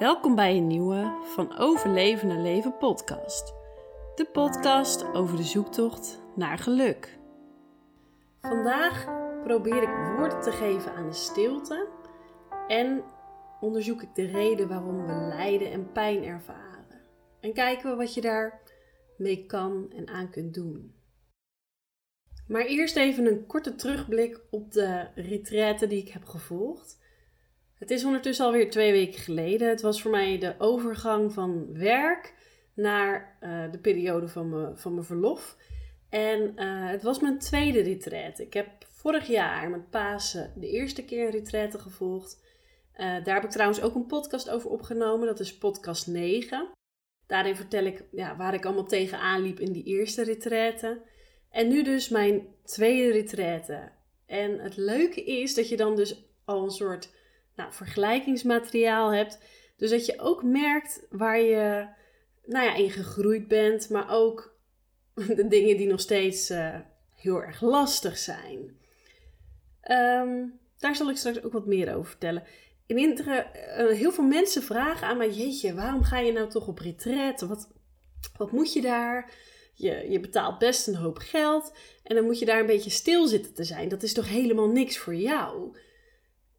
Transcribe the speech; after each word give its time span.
Welkom 0.00 0.34
bij 0.34 0.56
een 0.56 0.66
nieuwe 0.66 1.18
Van 1.22 1.58
Overleven 1.58 2.28
naar 2.28 2.40
Leven 2.40 2.76
podcast. 2.76 3.54
De 4.14 4.28
podcast 4.32 5.04
over 5.04 5.36
de 5.36 5.42
zoektocht 5.42 6.22
naar 6.36 6.58
geluk. 6.58 7.18
Vandaag 8.40 9.04
probeer 9.44 9.82
ik 9.82 10.16
woorden 10.16 10.40
te 10.40 10.52
geven 10.52 10.94
aan 10.94 11.08
de 11.08 11.14
stilte 11.14 11.88
en 12.68 13.04
onderzoek 13.60 14.02
ik 14.02 14.14
de 14.14 14.26
reden 14.26 14.68
waarom 14.68 15.06
we 15.06 15.12
lijden 15.12 15.72
en 15.72 15.92
pijn 15.92 16.24
ervaren. 16.24 17.00
En 17.40 17.52
kijken 17.52 17.90
we 17.90 17.96
wat 17.96 18.14
je 18.14 18.20
daar 18.20 18.62
mee 19.16 19.46
kan 19.46 19.92
en 19.96 20.08
aan 20.08 20.30
kunt 20.30 20.54
doen. 20.54 20.94
Maar 22.48 22.64
eerst 22.64 22.96
even 22.96 23.26
een 23.26 23.46
korte 23.46 23.74
terugblik 23.74 24.40
op 24.50 24.72
de 24.72 25.08
retraite 25.14 25.86
die 25.86 26.00
ik 26.00 26.08
heb 26.08 26.24
gevolgd. 26.24 26.99
Het 27.80 27.90
is 27.90 28.04
ondertussen 28.04 28.44
alweer 28.44 28.70
twee 28.70 28.92
weken 28.92 29.20
geleden. 29.20 29.68
Het 29.68 29.80
was 29.80 30.02
voor 30.02 30.10
mij 30.10 30.38
de 30.38 30.54
overgang 30.58 31.32
van 31.32 31.78
werk 31.78 32.34
naar 32.74 33.38
uh, 33.42 33.70
de 33.70 33.78
periode 33.78 34.28
van 34.28 34.48
mijn, 34.48 34.78
van 34.78 34.94
mijn 34.94 35.06
verlof. 35.06 35.56
En 36.08 36.40
uh, 36.40 36.88
het 36.88 37.02
was 37.02 37.20
mijn 37.20 37.38
tweede 37.38 37.80
retraite. 37.80 38.42
Ik 38.42 38.52
heb 38.52 38.68
vorig 38.90 39.26
jaar 39.26 39.70
met 39.70 39.90
Pasen 39.90 40.52
de 40.56 40.68
eerste 40.68 41.04
keer 41.04 41.24
een 41.24 41.30
retraite 41.30 41.78
gevolgd. 41.78 42.42
Uh, 42.92 43.24
daar 43.24 43.34
heb 43.34 43.44
ik 43.44 43.50
trouwens 43.50 43.80
ook 43.80 43.94
een 43.94 44.06
podcast 44.06 44.50
over 44.50 44.70
opgenomen. 44.70 45.26
Dat 45.26 45.40
is 45.40 45.58
podcast 45.58 46.06
9. 46.06 46.68
Daarin 47.26 47.56
vertel 47.56 47.84
ik 47.84 48.04
ja, 48.10 48.36
waar 48.36 48.54
ik 48.54 48.64
allemaal 48.64 48.86
tegenaan 48.86 49.42
liep 49.42 49.60
in 49.60 49.72
die 49.72 49.84
eerste 49.84 50.24
retraite. 50.24 51.02
En 51.50 51.68
nu 51.68 51.82
dus 51.82 52.08
mijn 52.08 52.46
tweede 52.64 53.12
retraite. 53.12 53.92
En 54.26 54.58
het 54.58 54.76
leuke 54.76 55.24
is 55.24 55.54
dat 55.54 55.68
je 55.68 55.76
dan 55.76 55.96
dus 55.96 56.24
al 56.44 56.64
een 56.64 56.70
soort 56.70 57.18
nou, 57.60 57.72
vergelijkingsmateriaal 57.72 59.12
hebt. 59.12 59.38
Dus 59.76 59.90
dat 59.90 60.06
je 60.06 60.20
ook 60.20 60.42
merkt 60.42 61.06
waar 61.10 61.40
je 61.40 61.88
nou 62.44 62.64
ja, 62.64 62.74
in 62.74 62.90
gegroeid 62.90 63.48
bent, 63.48 63.88
maar 63.88 64.10
ook 64.10 64.58
de 65.38 65.48
dingen 65.48 65.76
die 65.76 65.86
nog 65.86 66.00
steeds 66.00 66.50
uh, 66.50 66.74
heel 67.14 67.42
erg 67.42 67.60
lastig 67.60 68.18
zijn. 68.18 68.78
Um, 69.90 70.58
daar 70.78 70.96
zal 70.96 71.10
ik 71.10 71.16
straks 71.16 71.42
ook 71.42 71.52
wat 71.52 71.66
meer 71.66 71.94
over 71.94 72.10
vertellen. 72.10 72.42
In 72.86 72.98
inter, 72.98 73.26
uh, 73.26 73.96
heel 73.96 74.12
veel 74.12 74.24
mensen 74.24 74.62
vragen 74.62 75.06
aan 75.06 75.16
mij: 75.16 75.30
Jeetje, 75.30 75.74
waarom 75.74 76.02
ga 76.02 76.18
je 76.18 76.32
nou 76.32 76.48
toch 76.48 76.66
op 76.68 76.78
retreat? 76.78 77.40
Wat, 77.40 77.68
wat 78.36 78.52
moet 78.52 78.72
je 78.72 78.80
daar? 78.80 79.32
Je, 79.74 80.06
je 80.10 80.20
betaalt 80.20 80.58
best 80.58 80.86
een 80.86 80.94
hoop 80.94 81.18
geld 81.18 81.72
en 82.02 82.14
dan 82.14 82.24
moet 82.24 82.38
je 82.38 82.44
daar 82.44 82.60
een 82.60 82.66
beetje 82.66 82.90
stil 82.90 83.26
zitten 83.26 83.54
te 83.54 83.64
zijn. 83.64 83.88
Dat 83.88 84.02
is 84.02 84.12
toch 84.12 84.28
helemaal 84.28 84.68
niks 84.68 84.98
voor 84.98 85.14
jou? 85.14 85.76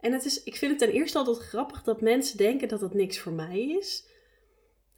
En 0.02 0.14
het 0.14 0.26
is, 0.26 0.44
ik 0.44 0.56
vind 0.56 0.72
het 0.72 0.80
ten 0.80 0.98
eerste 0.98 1.18
altijd 1.18 1.38
grappig 1.38 1.84
dat 1.84 2.02
mensen 2.02 2.38
denken 2.38 2.68
dat 2.68 2.82
het 2.82 2.94
niks 2.94 3.20
voor 3.20 3.32
mij 3.32 3.68
is. 3.68 4.08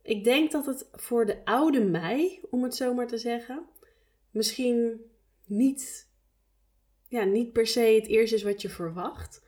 Ik 0.01 0.23
denk 0.23 0.51
dat 0.51 0.65
het 0.65 0.87
voor 0.91 1.25
de 1.25 1.45
oude 1.45 1.83
mij, 1.83 2.41
om 2.49 2.63
het 2.63 2.75
zo 2.75 2.93
maar 2.93 3.07
te 3.07 3.17
zeggen, 3.17 3.65
misschien 4.31 5.01
niet, 5.45 6.09
ja, 7.07 7.23
niet 7.23 7.51
per 7.51 7.67
se 7.67 7.79
het 7.79 8.07
eerste 8.07 8.35
is 8.35 8.43
wat 8.43 8.61
je 8.61 8.69
verwacht. 8.69 9.41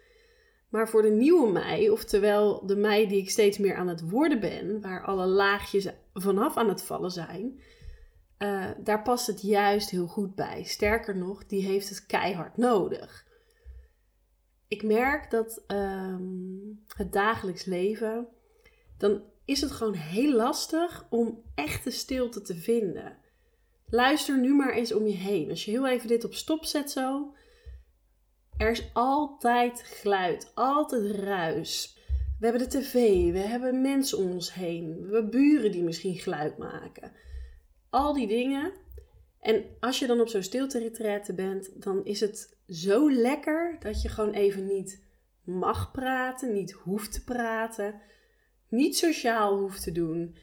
Maar 0.70 0.90
voor 0.90 1.02
de 1.02 1.12
nieuwe 1.12 1.52
mij, 1.52 1.90
oftewel 1.90 2.66
de 2.66 2.76
mij 2.76 3.08
die 3.08 3.22
ik 3.22 3.30
steeds 3.30 3.58
meer 3.58 3.76
aan 3.76 3.88
het 3.88 4.10
worden 4.10 4.40
ben, 4.40 4.82
waar 4.82 5.06
alle 5.06 5.26
laagjes 5.26 5.88
vanaf 6.14 6.58
aan 6.58 6.70
het 6.70 6.82
vallen 6.82 7.12
zijn, 7.12 7.60
uh, 8.40 8.66
daar 8.84 9.02
past 9.02 9.28
het 9.28 9.42
juist 9.42 9.90
heel 9.90 10.08
goed 10.08 10.36
bij. 10.36 10.64
Sterker 10.64 11.18
nog, 11.18 11.46
die 11.46 11.66
heeft 11.66 11.90
het 11.90 12.06
keihard 12.06 12.58
nodig 12.58 13.25
ik 14.68 14.84
merk 14.84 15.32
dat 15.32 15.64
um, 15.68 16.84
het 16.88 17.14
dagelijks 17.14 17.66
leven, 17.66 18.28
dan 18.98 19.24
is 19.46 19.62
het 19.62 19.72
gewoon 19.72 19.94
heel 19.94 20.34
lastig 20.34 21.08
om 21.10 21.42
echte 21.56 21.92
stilte 21.92 22.42
te 22.42 22.56
vinden. 22.56 23.18
Luister 23.90 24.40
nu 24.40 24.54
maar 24.54 24.74
eens 24.74 24.94
om 24.94 25.06
je 25.06 25.16
heen. 25.16 25.50
Als 25.50 25.66
je 25.66 25.72
heel 25.72 25.88
even 25.88 26.08
dit 26.08 26.24
op 26.24 26.34
stop 26.34 26.66
zet 26.66 26.92
zo. 26.92 27.34
Er 28.58 28.72
is 28.72 28.90
altijd 28.94 29.84
geluid, 29.84 30.52
altijd 30.54 31.16
ruis. 31.16 31.98
We 32.40 32.46
hebben 32.46 32.70
de 32.70 32.80
tv, 32.80 33.32
we 33.32 33.40
hebben 33.40 33.82
mensen 33.82 34.18
om 34.18 34.32
ons 34.32 34.54
heen, 34.54 34.96
we 34.96 35.14
hebben 35.14 35.30
buren 35.30 35.72
die 35.72 35.84
misschien 35.84 36.16
geluid 36.16 36.58
maken. 36.58 37.12
Al 37.90 38.14
die 38.14 38.28
dingen. 38.28 38.72
En 39.46 39.66
als 39.80 40.00
je 40.00 40.08
dan 40.08 40.22
op 40.22 40.28
zo'n 40.28 40.44
stilte 40.44 41.34
bent, 41.36 41.82
dan 41.84 42.06
is 42.06 42.20
het 42.20 42.58
zo 42.68 43.12
lekker 43.12 43.78
dat 43.80 44.02
je 44.02 44.10
gewoon 44.10 44.34
even 44.34 44.68
niet 44.68 45.04
mag 45.44 45.92
praten, 45.92 46.54
niet 46.54 46.72
hoeft 46.72 47.12
te 47.12 47.24
praten, 47.24 48.02
niet 48.70 48.98
sociaal 48.98 49.58
hoeft 49.58 49.84
te 49.84 49.92
doen. 49.92 50.38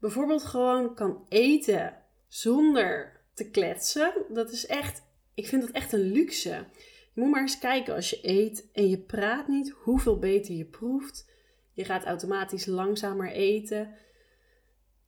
Bijvoorbeeld 0.00 0.44
gewoon 0.44 0.94
kan 0.94 1.26
eten 1.28 1.96
zonder 2.28 3.20
te 3.34 3.50
kletsen. 3.50 4.12
Dat 4.28 4.52
is 4.52 4.66
echt, 4.66 5.02
ik 5.34 5.46
vind 5.46 5.62
dat 5.62 5.70
echt 5.70 5.92
een 5.92 6.12
luxe. 6.12 6.66
Je 7.12 7.20
moet 7.20 7.30
maar 7.30 7.40
eens 7.40 7.58
kijken 7.58 7.94
als 7.94 8.10
je 8.10 8.18
eet 8.22 8.68
en 8.72 8.88
je 8.88 8.98
praat 8.98 9.48
niet, 9.48 9.70
hoeveel 9.70 10.18
beter 10.18 10.54
je 10.54 10.66
proeft. 10.66 11.30
Je 11.72 11.84
gaat 11.84 12.04
automatisch 12.04 12.66
langzamer 12.66 13.30
eten. 13.30 13.94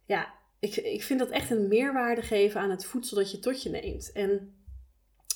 Ja, 0.07 0.35
ik, 0.65 0.77
ik 0.77 1.03
vind 1.03 1.19
dat 1.19 1.31
echt 1.31 1.51
een 1.51 1.69
meerwaarde 1.69 2.23
geven 2.23 2.61
aan 2.61 2.71
het 2.71 2.85
voedsel 2.85 3.17
dat 3.17 3.31
je 3.31 3.39
tot 3.39 3.63
je 3.63 3.71
neemt. 3.71 4.13
En 4.13 4.55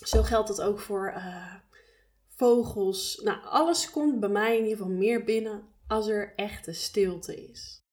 zo 0.06 0.22
geldt 0.22 0.48
dat 0.48 0.60
ook 0.60 0.80
voor 0.80 1.12
uh, 1.16 1.54
vogels. 2.28 3.20
Nou, 3.24 3.42
alles 3.44 3.90
komt 3.90 4.20
bij 4.20 4.28
mij 4.28 4.56
in 4.56 4.62
ieder 4.62 4.76
geval 4.78 4.92
meer 4.92 5.24
binnen 5.24 5.68
als 5.86 6.08
er 6.08 6.34
echte 6.36 6.72
stilte 6.72 7.48
is. 7.48 7.86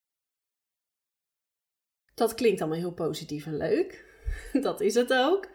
Dat 2.14 2.34
klinkt 2.34 2.62
allemaal 2.62 2.80
heel 2.80 2.94
positief 2.94 3.46
en 3.46 3.58
leuk. 3.58 4.06
Dat 4.62 4.82
is 4.82 4.96
het 4.96 5.14
ook. 5.14 5.50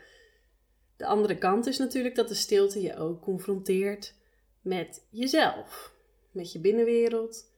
De 0.96 1.06
andere 1.06 1.38
kant 1.38 1.66
is 1.66 1.78
natuurlijk 1.78 2.14
dat 2.14 2.28
de 2.28 2.34
stilte 2.34 2.80
je 2.80 2.96
ook 2.96 3.22
confronteert 3.22 4.14
met 4.60 5.06
jezelf, 5.10 5.94
met 6.30 6.52
je 6.52 6.58
binnenwereld, 6.58 7.50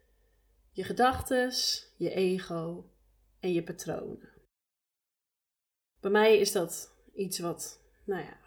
je 0.70 0.84
gedachten, 0.84 1.52
je 1.96 2.10
ego 2.10 2.91
en 3.42 3.52
je 3.52 3.62
patronen. 3.62 4.28
Bij 6.00 6.10
mij 6.10 6.38
is 6.38 6.52
dat 6.52 6.96
iets 7.14 7.38
wat, 7.38 7.80
nou 8.04 8.22
ja, 8.22 8.38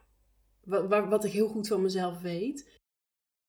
wat, 0.63 1.07
wat 1.07 1.23
ik 1.23 1.31
heel 1.31 1.47
goed 1.47 1.67
van 1.67 1.81
mezelf 1.81 2.22
weet. 2.22 2.73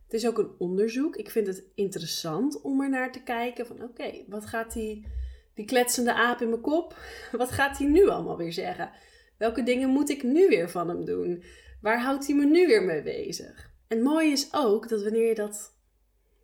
Het 0.02 0.12
is 0.12 0.26
ook 0.26 0.38
een 0.38 0.54
onderzoek. 0.58 1.16
Ik 1.16 1.30
vind 1.30 1.46
het 1.46 1.64
interessant 1.74 2.60
om 2.60 2.80
er 2.80 2.88
naar 2.88 3.12
te 3.12 3.22
kijken 3.22 3.66
van 3.66 3.82
oké, 3.82 4.24
wat 4.28 4.46
gaat 4.46 4.72
die, 4.72 5.06
die 5.54 5.64
kletsende 5.64 6.14
aap 6.14 6.40
in 6.40 6.48
mijn 6.48 6.60
kop, 6.60 6.96
wat 7.32 7.50
gaat 7.50 7.78
hij 7.78 7.86
nu 7.86 8.08
allemaal 8.08 8.36
weer 8.36 8.52
zeggen? 8.52 8.90
Welke 9.38 9.62
dingen 9.62 9.88
moet 9.88 10.10
ik 10.10 10.22
nu 10.22 10.48
weer 10.48 10.70
van 10.70 10.88
hem 10.88 11.04
doen? 11.04 11.44
Waar 11.80 12.00
houdt 12.00 12.26
hij 12.26 12.36
me 12.36 12.44
nu 12.44 12.66
weer 12.66 12.82
mee 12.82 13.02
bezig? 13.02 13.70
En 13.88 14.02
mooi 14.02 14.32
is 14.32 14.48
ook 14.52 14.88
dat 14.88 15.02
wanneer 15.02 15.28
je 15.28 15.34
dat 15.34 15.74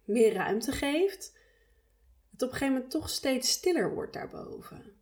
meer 0.04 0.32
ruimte 0.32 0.72
geeft, 0.72 1.38
op 2.42 2.48
een 2.48 2.54
gegeven 2.54 2.75
moment 2.75 2.91
toch 2.92 3.10
steeds 3.10 3.50
stiller 3.50 3.94
wordt 3.94 4.12
daarboven. 4.12 4.97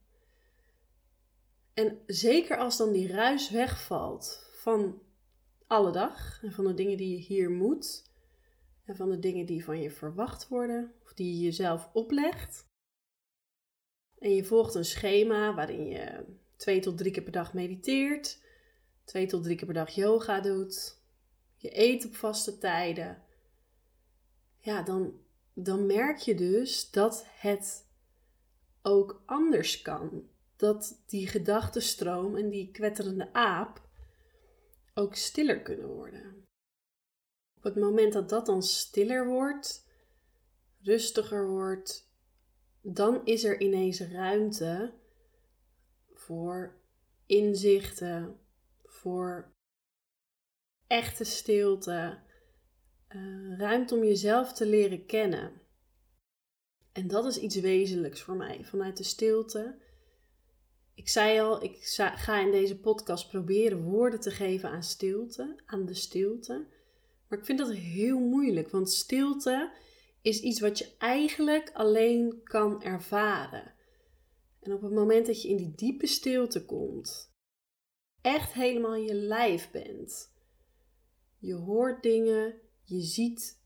En 1.75 1.99
zeker 2.07 2.59
als 2.59 2.77
dan 2.77 2.93
die 2.93 3.13
ruis 3.13 3.51
wegvalt 3.51 4.49
van 4.53 5.03
alle 5.67 5.93
dag 5.93 6.43
en 6.43 6.53
van 6.53 6.65
de 6.65 6.75
dingen 6.75 6.97
die 6.97 7.11
je 7.11 7.25
hier 7.25 7.51
moet 7.51 8.11
en 8.85 8.97
van 8.97 9.11
de 9.11 9.19
dingen 9.19 9.47
die 9.47 9.65
van 9.65 9.81
je 9.81 9.91
verwacht 9.91 10.49
worden 10.49 10.95
of 11.03 11.13
die 11.13 11.35
je 11.35 11.41
jezelf 11.41 11.91
oplegt. 11.93 12.69
En 14.19 14.35
je 14.35 14.45
volgt 14.45 14.75
een 14.75 14.85
schema 14.85 15.55
waarin 15.55 15.87
je 15.87 16.25
twee 16.57 16.81
tot 16.81 16.99
drie 16.99 17.13
keer 17.13 17.23
per 17.23 17.33
dag 17.33 17.55
mediteert, 17.55 18.43
twee 19.05 19.27
tot 19.27 19.43
drie 19.43 19.57
keer 19.57 19.67
per 19.67 19.75
dag 19.75 19.91
yoga 19.91 20.41
doet, 20.41 20.99
je 21.57 21.79
eet 21.79 22.07
op 22.07 22.15
vaste 22.15 22.59
tijden. 22.59 23.23
Ja, 24.59 24.83
dan, 24.83 25.21
dan 25.63 25.87
merk 25.87 26.19
je 26.19 26.35
dus 26.35 26.91
dat 26.91 27.27
het 27.29 27.89
ook 28.83 29.23
anders 29.27 29.83
kan. 29.83 30.29
Dat 30.57 31.03
die 31.07 31.27
gedachtenstroom 31.27 32.37
en 32.37 32.51
die 32.51 32.71
kwetterende 32.71 33.33
aap 33.33 33.89
ook 34.95 35.15
stiller 35.15 35.63
kunnen 35.63 35.89
worden. 35.89 36.47
Op 37.57 37.63
het 37.63 37.77
moment 37.77 38.13
dat 38.13 38.29
dat 38.29 38.47
dan 38.47 38.63
stiller 38.63 39.27
wordt, 39.27 39.89
rustiger 40.81 41.49
wordt, 41.49 42.13
dan 42.83 43.25
is 43.25 43.45
er 43.45 43.61
ineens 43.61 44.01
ruimte 44.01 44.95
voor 46.13 46.81
inzichten, 47.27 48.41
voor 48.85 49.53
echte 50.87 51.25
stilte, 51.25 52.19
uh, 53.15 53.59
ruimte 53.59 53.95
om 53.95 54.05
jezelf 54.05 54.53
te 54.53 54.67
leren 54.67 55.07
kennen. 55.07 55.53
En 56.93 57.09
dat 57.09 57.25
is 57.25 57.39
iets 57.39 57.57
wezenlijks 57.57 58.21
voor 58.21 58.37
mij. 58.37 58.65
Vanuit 58.65 58.97
de 58.97 59.03
stilte 59.03 59.79
ik 61.01 61.09
zei 61.09 61.41
al, 61.41 61.63
ik 61.63 61.77
ga 61.97 62.41
in 62.41 62.51
deze 62.51 62.81
podcast 62.81 63.29
proberen 63.29 63.83
woorden 63.83 64.21
te 64.21 64.31
geven 64.31 64.71
aan 64.71 64.83
stilte, 64.83 65.57
aan 65.67 65.87
de 65.87 65.95
stilte. 65.95 66.67
Maar 67.29 67.39
ik 67.39 67.45
vind 67.45 67.59
dat 67.59 67.73
heel 67.73 68.19
moeilijk, 68.19 68.71
want 68.71 68.91
stilte 68.91 69.73
is 70.23 70.41
iets 70.41 70.61
wat 70.61 70.79
je 70.79 70.95
eigenlijk 70.99 71.71
alleen 71.73 72.41
kan 72.43 72.83
ervaren. 72.83 73.75
En 74.61 74.73
op 74.73 74.83
het 74.83 74.93
moment 74.93 75.27
dat 75.27 75.43
je 75.43 75.49
in 75.49 75.57
die 75.57 75.75
diepe 75.75 76.07
stilte 76.07 76.65
komt, 76.65 77.35
echt 78.21 78.53
helemaal 78.53 78.95
je 78.95 79.15
lijf 79.15 79.71
bent. 79.71 80.33
Je 81.39 81.55
hoort 81.55 82.03
dingen, 82.03 82.61
je 82.91 83.01
ziet 83.01 83.59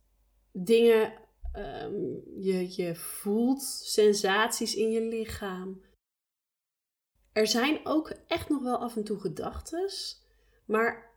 dingen, 0.52 1.12
ehm, 1.52 2.02
je, 2.36 2.82
je 2.82 2.94
voelt 2.94 3.62
sensaties 3.62 4.74
in 4.74 4.90
je 4.90 5.00
lichaam. 5.00 5.82
Er 7.32 7.46
zijn 7.46 7.86
ook 7.86 8.08
echt 8.26 8.48
nog 8.48 8.62
wel 8.62 8.78
af 8.78 8.96
en 8.96 9.04
toe 9.04 9.20
gedachten, 9.20 9.90
maar 10.66 11.12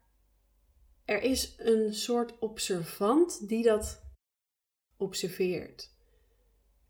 er 1.06 1.22
is 1.22 1.56
een 1.58 1.94
soort 1.94 2.40
observant 2.40 3.48
die 3.48 3.64
dat 3.64 4.02
observeert. 4.98 5.96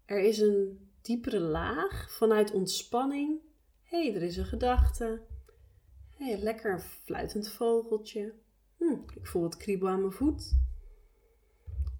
Er 0.05 0.19
is 0.19 0.39
een 0.39 0.89
diepere 1.01 1.39
laag 1.39 2.11
vanuit 2.11 2.51
ontspanning. 2.51 3.41
Hé, 3.83 4.05
hey, 4.05 4.15
er 4.15 4.23
is 4.23 4.37
een 4.37 4.45
gedachte. 4.45 5.21
Hé, 6.13 6.25
hey, 6.25 6.39
lekker 6.39 6.73
een 6.73 6.79
fluitend 6.79 7.49
vogeltje. 7.49 8.33
Hm, 8.77 8.99
ik 9.15 9.27
voel 9.27 9.43
het 9.43 9.57
kriebel 9.57 9.87
aan 9.87 9.99
mijn 9.99 10.11
voet. 10.11 10.66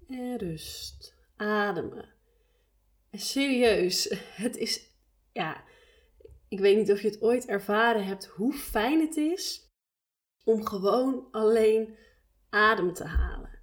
En 0.08 0.38
rust. 0.38 1.14
Ademen. 1.36 2.14
En 3.10 3.18
serieus, 3.18 4.14
het 4.44 4.56
is, 4.56 4.90
ja, 5.32 5.64
ik 6.48 6.58
weet 6.58 6.76
niet 6.76 6.92
of 6.92 7.00
je 7.00 7.08
het 7.08 7.22
ooit 7.22 7.46
ervaren 7.46 8.04
hebt 8.04 8.26
hoe 8.26 8.52
fijn 8.52 9.00
het 9.00 9.16
is 9.16 9.70
om 10.44 10.66
gewoon 10.66 11.28
alleen 11.30 11.96
adem 12.48 12.92
te 12.92 13.04
halen. 13.04 13.60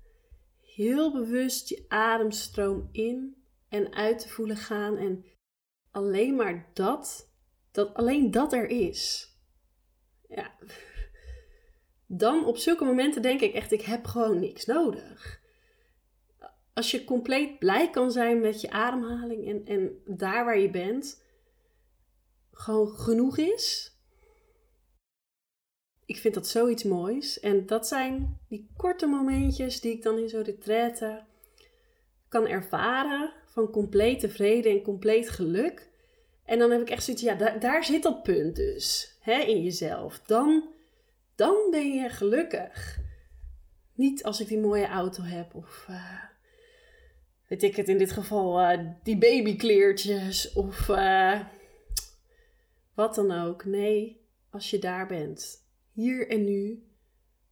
Heel 0.62 1.12
bewust 1.12 1.70
je 1.70 1.86
ademstroom 1.88 2.90
in 2.92 3.44
en 3.70 3.94
uit 3.94 4.20
te 4.20 4.30
voelen 4.30 4.58
gaan 4.58 4.98
en 4.98 5.26
alleen 5.92 6.36
maar 6.36 6.70
dat, 6.74 7.32
dat 7.72 7.94
alleen 7.94 8.32
dat 8.32 8.54
er 8.54 8.68
is. 8.68 9.34
Ja. 10.28 10.56
Dan 12.08 12.46
op 12.46 12.58
zulke 12.58 12.86
momenten 12.86 13.22
denk 13.22 13.42
ik 13.42 13.54
echt, 13.54 13.72
ik 13.72 13.82
heb 13.82 14.06
gewoon 14.06 14.40
niks 14.40 14.66
nodig. 14.66 15.44
Als 16.76 16.92
je 16.92 17.04
compleet 17.04 17.60
blij 17.60 17.90
kan 17.90 18.12
zijn 18.12 18.40
met 18.40 18.62
je 18.62 18.70
ademhaling 18.70 19.48
en, 19.48 19.66
en 19.66 20.02
daar 20.18 20.46
waar 20.46 20.60
je 20.60 20.70
bent, 20.70 21.24
gewoon 22.52 22.88
genoeg 22.88 23.38
is, 23.38 23.96
ik 26.06 26.18
vind 26.18 26.34
dat 26.34 26.48
zoiets 26.48 26.84
moois. 26.84 27.40
En 27.40 27.66
dat 27.66 27.88
zijn 27.88 28.40
die 28.48 28.70
korte 28.78 29.06
momentjes 29.06 29.82
die 29.82 29.92
ik 29.92 30.04
dan 30.04 30.18
in 30.18 30.30
zo'n 30.30 30.44
retraite 30.44 31.24
kan 32.28 32.48
ervaren 32.48 33.34
van 33.46 33.70
complete 33.70 34.30
vrede 34.30 34.70
en 34.70 34.82
compleet 34.82 35.30
geluk. 35.30 35.90
En 36.46 36.60
dan 36.60 36.72
heb 36.72 36.82
ik 36.82 36.90
echt 36.90 37.04
zoiets, 37.04 37.24
ja, 37.24 37.36
daar, 37.36 37.60
daar 37.60 37.84
zit 37.84 38.04
dat 38.04 38.24
punt 38.24 38.56
dus, 38.56 39.18
hè, 39.20 39.40
in 39.40 39.64
jezelf. 39.64 40.20
Dan, 40.20 40.70
dan 41.36 41.56
ben 41.72 41.94
je 41.94 42.10
gelukkig. 42.10 43.00
Niet 43.94 44.24
als 44.24 44.42
ik 44.42 44.48
die 44.48 44.60
mooie 44.60 44.88
auto 44.88 45.24
heb 45.24 45.56
of, 45.56 45.86
uh, 45.90 46.24
weet 47.48 47.64
ik 47.64 47.76
het, 47.76 47.88
in 47.88 47.98
dit 47.98 48.12
geval 48.12 48.62
uh, 48.62 48.92
die 49.04 49.18
babykleertjes 49.18 50.54
of 50.54 50.88
uh, 50.88 51.48
wat 52.94 53.16
dan 53.16 53.32
ook. 53.32 53.66
Nee, 53.66 54.28
als 54.50 54.70
je 54.70 54.80
daar 54.80 55.08
bent 55.08 55.68
hier 55.92 56.30
en 56.30 56.44
nu, 56.44 56.90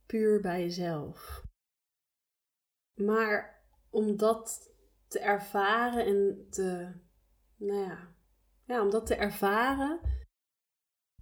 puur 0.06 0.42
bij 0.42 0.62
jezelf. 0.62 1.44
Maar 2.94 3.64
om 3.90 4.18
dat 4.18 4.74
te 5.08 5.20
ervaren 5.20 6.06
en 6.06 6.48
te, 6.50 6.94
nou 7.56 7.80
ja, 7.80 8.16
ja, 8.66 8.82
om 8.82 8.90
dat 8.90 9.06
te 9.06 9.16
ervaren, 9.16 10.00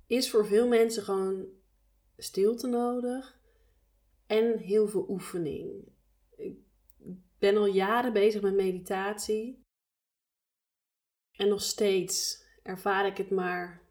is 0.08 0.30
voor 0.30 0.46
veel 0.46 0.68
mensen 0.68 1.04
gewoon 1.04 1.48
stilte 2.18 2.68
nodig 2.68 3.40
en 4.26 4.58
heel 4.58 4.88
veel 4.88 5.10
oefening. 5.10 5.92
Ben 7.42 7.58
al 7.58 7.66
jaren 7.66 8.14
bezig 8.14 8.42
met 8.42 8.56
meditatie 8.56 9.66
en 11.32 11.48
nog 11.48 11.62
steeds 11.62 12.44
ervaar 12.64 13.06
ik 13.06 13.18
het 13.18 13.30
maar 13.30 13.82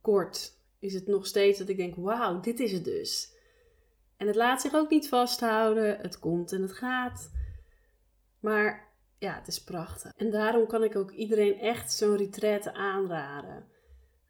kort 0.00 0.58
is 0.78 0.94
het 0.94 1.06
nog 1.06 1.26
steeds 1.26 1.58
dat 1.58 1.68
ik 1.68 1.76
denk: 1.76 1.94
wauw, 1.96 2.40
dit 2.40 2.60
is 2.60 2.72
het 2.72 2.84
dus. 2.84 3.32
En 4.16 4.26
het 4.26 4.36
laat 4.36 4.60
zich 4.60 4.74
ook 4.74 4.90
niet 4.90 5.08
vasthouden. 5.08 5.98
Het 5.98 6.18
komt 6.18 6.52
en 6.52 6.62
het 6.62 6.72
gaat. 6.72 7.30
Maar 8.40 8.92
ja, 9.18 9.34
het 9.34 9.46
is 9.46 9.64
prachtig. 9.64 10.12
En 10.16 10.30
daarom 10.30 10.66
kan 10.66 10.84
ik 10.84 10.96
ook 10.96 11.10
iedereen 11.10 11.58
echt 11.58 11.92
zo'n 11.92 12.16
retraite 12.16 12.74
aanraden. 12.74 13.68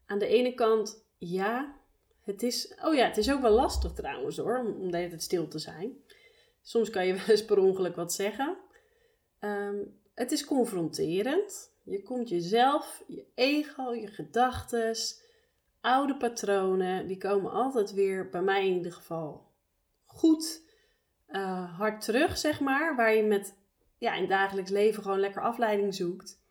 Aan 0.05 0.19
de 0.19 0.27
ene 0.27 0.53
kant, 0.53 1.05
ja, 1.17 1.75
het 2.21 2.43
is. 2.43 2.75
Oh 2.83 2.95
ja, 2.95 3.05
het 3.05 3.17
is 3.17 3.31
ook 3.31 3.41
wel 3.41 3.51
lastig 3.51 3.93
trouwens 3.93 4.37
hoor, 4.37 4.59
om 4.59 4.91
de 4.91 4.97
hele 4.97 5.19
stil 5.19 5.47
te 5.47 5.59
zijn. 5.59 6.03
Soms 6.65 6.89
kan 6.89 7.07
je 7.07 7.13
wel 7.17 7.27
eens 7.27 7.45
per 7.45 7.57
ongeluk 7.57 7.95
wat 7.95 8.13
zeggen. 8.13 8.57
Ehm, 9.39 9.77
het 10.13 10.31
is 10.31 10.45
confronterend. 10.45 11.73
Je 11.83 12.01
komt 12.03 12.29
jezelf, 12.29 13.03
je 13.07 13.25
ego, 13.35 13.93
je 13.93 14.07
gedachten 14.07 14.95
oude 15.81 16.17
patronen, 16.17 17.07
die 17.07 17.17
komen 17.17 17.51
altijd 17.51 17.93
weer, 17.93 18.29
bij 18.29 18.41
mij 18.41 18.67
in 18.67 18.75
ieder 18.75 18.91
geval, 18.91 19.51
goed 20.05 20.61
uh, 21.29 21.77
hard 21.77 22.01
terug, 22.01 22.37
zeg 22.37 22.59
maar. 22.59 22.95
Waar 22.95 23.15
je 23.15 23.23
met, 23.23 23.55
ja, 23.97 24.13
in 24.13 24.21
het 24.21 24.29
dagelijks 24.29 24.69
leven 24.69 25.03
gewoon 25.03 25.19
lekker 25.19 25.41
afleiding 25.41 25.95
zoekt. 25.95 26.43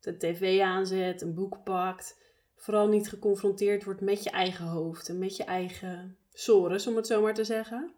De 0.00 0.16
tv 0.16 0.60
aanzet, 0.60 1.22
een 1.22 1.34
boek 1.34 1.64
pakt. 1.64 2.20
Vooral 2.54 2.88
niet 2.88 3.08
geconfronteerd 3.08 3.84
wordt 3.84 4.00
met 4.00 4.22
je 4.22 4.30
eigen 4.30 4.66
hoofd 4.66 5.08
en 5.08 5.18
met 5.18 5.36
je 5.36 5.44
eigen 5.44 6.16
sores, 6.32 6.86
om 6.86 6.96
het 6.96 7.06
zo 7.06 7.22
maar 7.22 7.34
te 7.34 7.44
zeggen. 7.44 7.92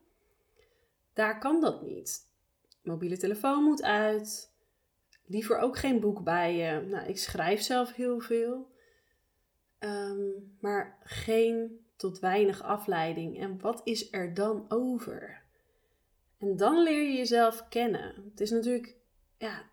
Daar 1.20 1.38
kan 1.38 1.60
dat 1.60 1.82
niet. 1.82 2.28
Mobiele 2.82 3.16
telefoon 3.16 3.62
moet 3.62 3.82
uit. 3.82 4.52
Liever 5.26 5.58
ook 5.58 5.78
geen 5.78 6.00
boek 6.00 6.22
bij 6.22 6.56
je. 6.56 6.80
Nou, 6.80 7.08
ik 7.08 7.18
schrijf 7.18 7.60
zelf 7.60 7.94
heel 7.94 8.20
veel. 8.20 8.70
Ehm, 9.78 10.28
maar 10.60 10.98
geen 11.02 11.84
tot 11.96 12.18
weinig 12.18 12.62
afleiding. 12.62 13.40
En 13.40 13.60
wat 13.60 13.80
is 13.84 14.12
er 14.12 14.34
dan 14.34 14.64
over? 14.68 15.42
En 16.38 16.56
dan 16.56 16.82
leer 16.82 17.02
je 17.02 17.16
jezelf 17.16 17.68
kennen. 17.68 18.24
Het 18.30 18.40
is 18.40 18.50
natuurlijk, 18.50 18.96
ja, 19.38 19.70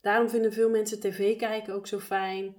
daarom 0.00 0.28
vinden 0.28 0.52
veel 0.52 0.70
mensen 0.70 1.00
tv 1.00 1.36
kijken 1.36 1.74
ook 1.74 1.86
zo 1.86 1.98
fijn. 1.98 2.56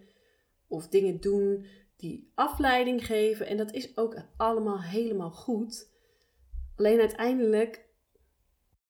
Of 0.68 0.88
dingen 0.88 1.20
doen 1.20 1.66
die 1.96 2.32
afleiding 2.36 3.06
geven. 3.06 3.48
En 3.48 3.58
dat 3.58 3.72
is 3.72 3.98
ook 3.98 4.16
allemaal 4.38 4.82
helemaal 4.82 5.32
goed. 5.32 5.90
Alleen 6.76 7.00
uiteindelijk 7.00 7.90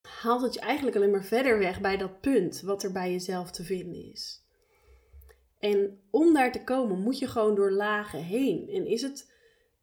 haalt 0.02 0.42
het 0.42 0.54
je 0.54 0.60
eigenlijk 0.60 0.96
alleen 0.96 1.12
maar 1.12 1.24
verder 1.24 1.60
weg 1.60 1.82
bij 1.82 1.98
dat 1.98 2.22
punt 2.22 2.62
wat 2.62 2.84
er 2.84 2.92
bij 2.92 3.12
jezelf 3.12 3.52
te 3.52 3.64
vinden 3.64 4.12
is. 4.12 4.46
En 5.60 6.00
om 6.10 6.34
daar 6.34 6.52
te 6.52 6.64
komen 6.64 7.00
moet 7.00 7.20
je 7.20 7.28
gewoon 7.28 7.56
door 7.56 7.72
lagen 7.72 8.24
heen. 8.24 8.70
En 8.70 8.86
is 8.86 9.02
het, 9.02 9.32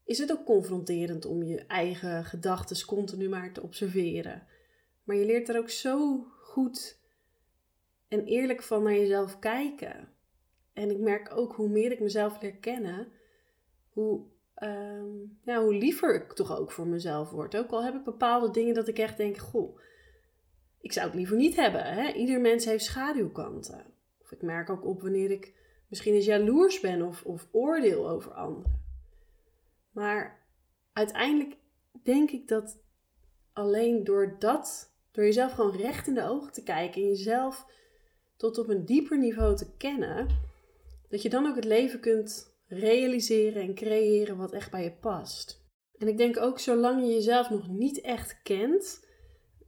is 0.04 0.18
het 0.18 0.32
ook 0.32 0.44
confronterend 0.44 1.24
om 1.24 1.42
je 1.42 1.66
eigen 1.66 2.24
gedachten 2.24 2.86
continu 2.86 3.28
maar 3.28 3.52
te 3.52 3.62
observeren. 3.62 4.46
Maar 5.04 5.16
je 5.16 5.24
leert 5.24 5.48
er 5.48 5.58
ook 5.58 5.70
zo 5.70 6.24
goed 6.42 6.98
en 8.08 8.24
eerlijk 8.24 8.62
van 8.62 8.82
naar 8.82 8.92
jezelf 8.92 9.38
kijken. 9.38 10.08
En 10.72 10.90
ik 10.90 10.98
merk 10.98 11.36
ook 11.36 11.54
hoe 11.54 11.68
meer 11.68 11.92
ik 11.92 12.00
mezelf 12.00 12.42
leer 12.42 12.56
kennen, 12.56 13.12
hoe, 13.88 14.20
uh, 14.58 15.02
ja, 15.42 15.62
hoe 15.62 15.74
liever 15.74 16.14
ik 16.14 16.32
toch 16.32 16.58
ook 16.58 16.72
voor 16.72 16.86
mezelf 16.86 17.30
word. 17.30 17.56
Ook 17.56 17.70
al 17.70 17.84
heb 17.84 17.94
ik 17.94 18.04
bepaalde 18.04 18.50
dingen 18.50 18.74
dat 18.74 18.88
ik 18.88 18.98
echt 18.98 19.16
denk, 19.16 19.36
goh, 19.36 19.78
ik 20.80 20.92
zou 20.92 21.06
het 21.06 21.14
liever 21.14 21.36
niet 21.36 21.56
hebben. 21.56 21.84
Hè? 21.84 22.12
Ieder 22.12 22.40
mens 22.40 22.64
heeft 22.64 22.84
schaduwkanten. 22.84 23.84
Of 24.22 24.32
ik 24.32 24.42
merk 24.42 24.70
ook 24.70 24.84
op 24.84 25.02
wanneer 25.02 25.30
ik 25.30 25.54
misschien 25.88 26.14
eens 26.14 26.24
jaloers 26.24 26.80
ben 26.80 27.02
of, 27.02 27.24
of 27.24 27.48
oordeel 27.50 28.08
over 28.08 28.32
anderen. 28.32 28.82
Maar 29.92 30.46
uiteindelijk 30.92 31.56
denk 32.02 32.30
ik 32.30 32.48
dat 32.48 32.78
alleen 33.52 34.04
door 34.04 34.36
dat, 34.38 34.94
door 35.12 35.24
jezelf 35.24 35.52
gewoon 35.52 35.76
recht 35.76 36.06
in 36.06 36.14
de 36.14 36.28
ogen 36.28 36.52
te 36.52 36.62
kijken 36.62 37.02
en 37.02 37.08
jezelf 37.08 37.66
tot 38.36 38.58
op 38.58 38.68
een 38.68 38.84
dieper 38.84 39.18
niveau 39.18 39.56
te 39.56 39.76
kennen, 39.76 40.26
dat 41.08 41.22
je 41.22 41.28
dan 41.28 41.46
ook 41.46 41.56
het 41.56 41.64
leven 41.64 42.00
kunt 42.00 42.56
realiseren 42.66 43.62
en 43.62 43.74
creëren 43.74 44.36
wat 44.36 44.52
echt 44.52 44.70
bij 44.70 44.82
je 44.82 44.92
past. 44.92 45.66
En 45.98 46.08
ik 46.08 46.16
denk 46.16 46.40
ook, 46.40 46.58
zolang 46.58 47.00
je 47.00 47.12
jezelf 47.12 47.50
nog 47.50 47.68
niet 47.68 48.00
echt 48.00 48.42
kent, 48.42 49.06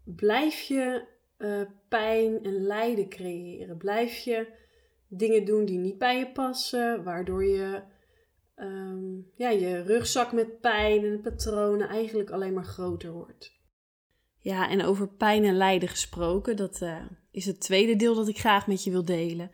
blijf 0.04 0.61
je 0.61 1.04
uh, 1.38 1.61
pijn 1.88 2.42
en 2.42 2.62
lijden 2.62 3.09
creëren. 3.09 3.76
Blijf 3.76 4.16
je 4.16 4.47
dingen 5.09 5.45
doen 5.45 5.64
die 5.64 5.78
niet 5.78 5.99
bij 5.99 6.19
je 6.19 6.33
passen, 6.33 7.04
waardoor 7.04 7.45
je 7.45 7.83
ehm, 8.54 9.14
ja, 9.35 9.50
je 9.50 9.83
rugzak 9.83 10.33
met 10.33 10.61
pijn 10.61 11.04
en 11.04 11.21
patronen 11.21 11.88
eigenlijk 11.88 12.30
alleen 12.30 12.52
maar 12.52 12.64
groter 12.64 13.12
wordt. 13.12 13.59
Ja, 14.38 14.69
en 14.69 14.85
over 14.85 15.09
pijn 15.09 15.45
en 15.45 15.57
lijden 15.57 15.88
gesproken, 15.88 16.57
dat 16.57 16.80
uh, 16.83 16.97
is 17.30 17.47
het 17.47 17.61
tweede 17.61 17.97
deel 17.97 18.14
dat 18.14 18.28
ik 18.28 18.38
graag 18.38 18.66
met 18.66 18.85
je 18.85 18.90
wil 18.90 19.04
delen. 19.04 19.50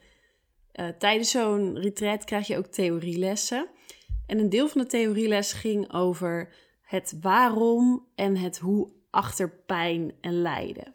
Uh, 0.72 0.88
tijdens 0.88 1.30
zo'n 1.30 1.78
retreat 1.78 2.24
krijg 2.24 2.46
je 2.46 2.56
ook 2.56 2.66
theorielessen. 2.66 3.68
En 4.26 4.38
een 4.38 4.48
deel 4.48 4.68
van 4.68 4.80
de 4.80 4.86
theorieles 4.86 5.52
ging 5.52 5.92
over 5.92 6.54
het 6.82 7.18
waarom 7.20 8.06
en 8.14 8.36
het 8.36 8.58
hoe 8.58 8.90
achter 9.10 9.50
pijn 9.50 10.12
en 10.20 10.42
lijden. 10.42 10.94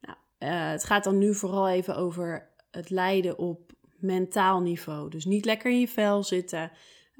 Nou, 0.00 0.16
uh, 0.38 0.70
het 0.70 0.84
gaat 0.84 1.04
dan 1.04 1.18
nu 1.18 1.34
vooral 1.34 1.68
even 1.68 1.96
over 1.96 2.48
het 2.70 2.90
lijden 2.90 3.38
op 3.38 3.72
mentaal 3.96 4.60
niveau. 4.60 5.10
Dus 5.10 5.24
niet 5.24 5.44
lekker 5.44 5.70
in 5.70 5.80
je 5.80 5.88
vel 5.88 6.22
zitten, 6.22 6.70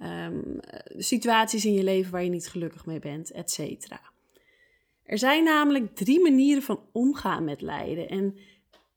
um, 0.02 0.60
situaties 0.96 1.64
in 1.64 1.72
je 1.72 1.82
leven 1.82 2.12
waar 2.12 2.24
je 2.24 2.30
niet 2.30 2.48
gelukkig 2.48 2.86
mee 2.86 2.98
bent, 2.98 3.30
et 3.30 3.50
cetera. 3.50 4.00
Er 5.02 5.18
zijn 5.18 5.44
namelijk 5.44 5.96
drie 5.96 6.20
manieren 6.20 6.62
van 6.62 6.80
omgaan 6.92 7.44
met 7.44 7.60
lijden. 7.60 8.08
En 8.08 8.36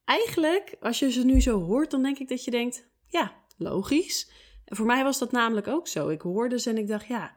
eigenlijk, 0.05 0.75
als 0.79 0.99
je 0.99 1.11
ze 1.11 1.25
nu 1.25 1.41
zo 1.41 1.61
hoort, 1.61 1.91
dan 1.91 2.03
denk 2.03 2.19
ik 2.19 2.27
dat 2.27 2.43
je 2.43 2.51
denkt: 2.51 2.87
ja, 3.07 3.35
logisch. 3.57 4.31
Voor 4.65 4.85
mij 4.85 5.03
was 5.03 5.19
dat 5.19 5.31
namelijk 5.31 5.67
ook 5.67 5.87
zo. 5.87 6.09
Ik 6.09 6.21
hoorde 6.21 6.59
ze 6.59 6.69
en 6.69 6.77
ik 6.77 6.87
dacht: 6.87 7.07
ja, 7.07 7.35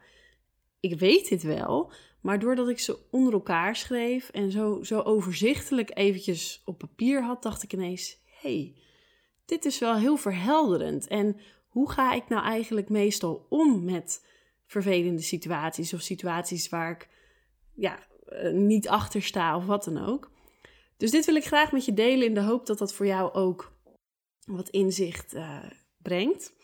ik 0.80 0.98
weet 0.98 1.28
dit 1.28 1.42
wel. 1.42 1.92
Maar 2.24 2.38
doordat 2.38 2.68
ik 2.68 2.78
ze 2.78 2.98
onder 3.10 3.32
elkaar 3.32 3.76
schreef 3.76 4.28
en 4.28 4.50
zo, 4.50 4.82
zo 4.82 5.00
overzichtelijk 5.00 5.90
eventjes 5.94 6.62
op 6.64 6.78
papier 6.78 7.22
had, 7.22 7.42
dacht 7.42 7.62
ik 7.62 7.72
ineens: 7.72 8.18
hey, 8.40 8.74
dit 9.44 9.64
is 9.64 9.78
wel 9.78 9.96
heel 9.96 10.16
verhelderend. 10.16 11.06
En 11.06 11.36
hoe 11.68 11.90
ga 11.90 12.12
ik 12.12 12.28
nou 12.28 12.44
eigenlijk 12.44 12.88
meestal 12.88 13.46
om 13.48 13.84
met 13.84 14.26
vervelende 14.66 15.22
situaties 15.22 15.94
of 15.94 16.00
situaties 16.00 16.68
waar 16.68 16.90
ik 16.90 17.08
ja, 17.74 18.06
eh, 18.26 18.52
niet 18.52 18.88
achter 18.88 19.22
sta 19.22 19.56
of 19.56 19.66
wat 19.66 19.84
dan 19.84 20.04
ook. 20.04 20.30
Dus 20.96 21.10
dit 21.10 21.24
wil 21.24 21.36
ik 21.36 21.44
graag 21.44 21.72
met 21.72 21.84
je 21.84 21.94
delen 21.94 22.26
in 22.26 22.34
de 22.34 22.42
hoop 22.42 22.66
dat 22.66 22.78
dat 22.78 22.94
voor 22.94 23.06
jou 23.06 23.32
ook 23.32 23.72
wat 24.46 24.68
inzicht 24.68 25.34
uh, 25.34 25.70
brengt. 26.02 26.54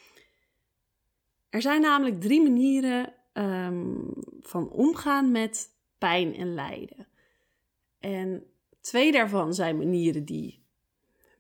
Er 1.51 1.63
zijn 1.63 1.81
namelijk 1.81 2.21
drie 2.21 2.43
manieren 2.43 3.15
um, 3.33 4.13
van 4.41 4.71
omgaan 4.71 5.31
met 5.31 5.69
pijn 5.99 6.35
en 6.35 6.55
lijden. 6.55 7.09
En 7.99 8.45
twee 8.81 9.13
daarvan 9.13 9.55
zijn 9.55 9.77
manieren 9.77 10.25
die 10.25 10.65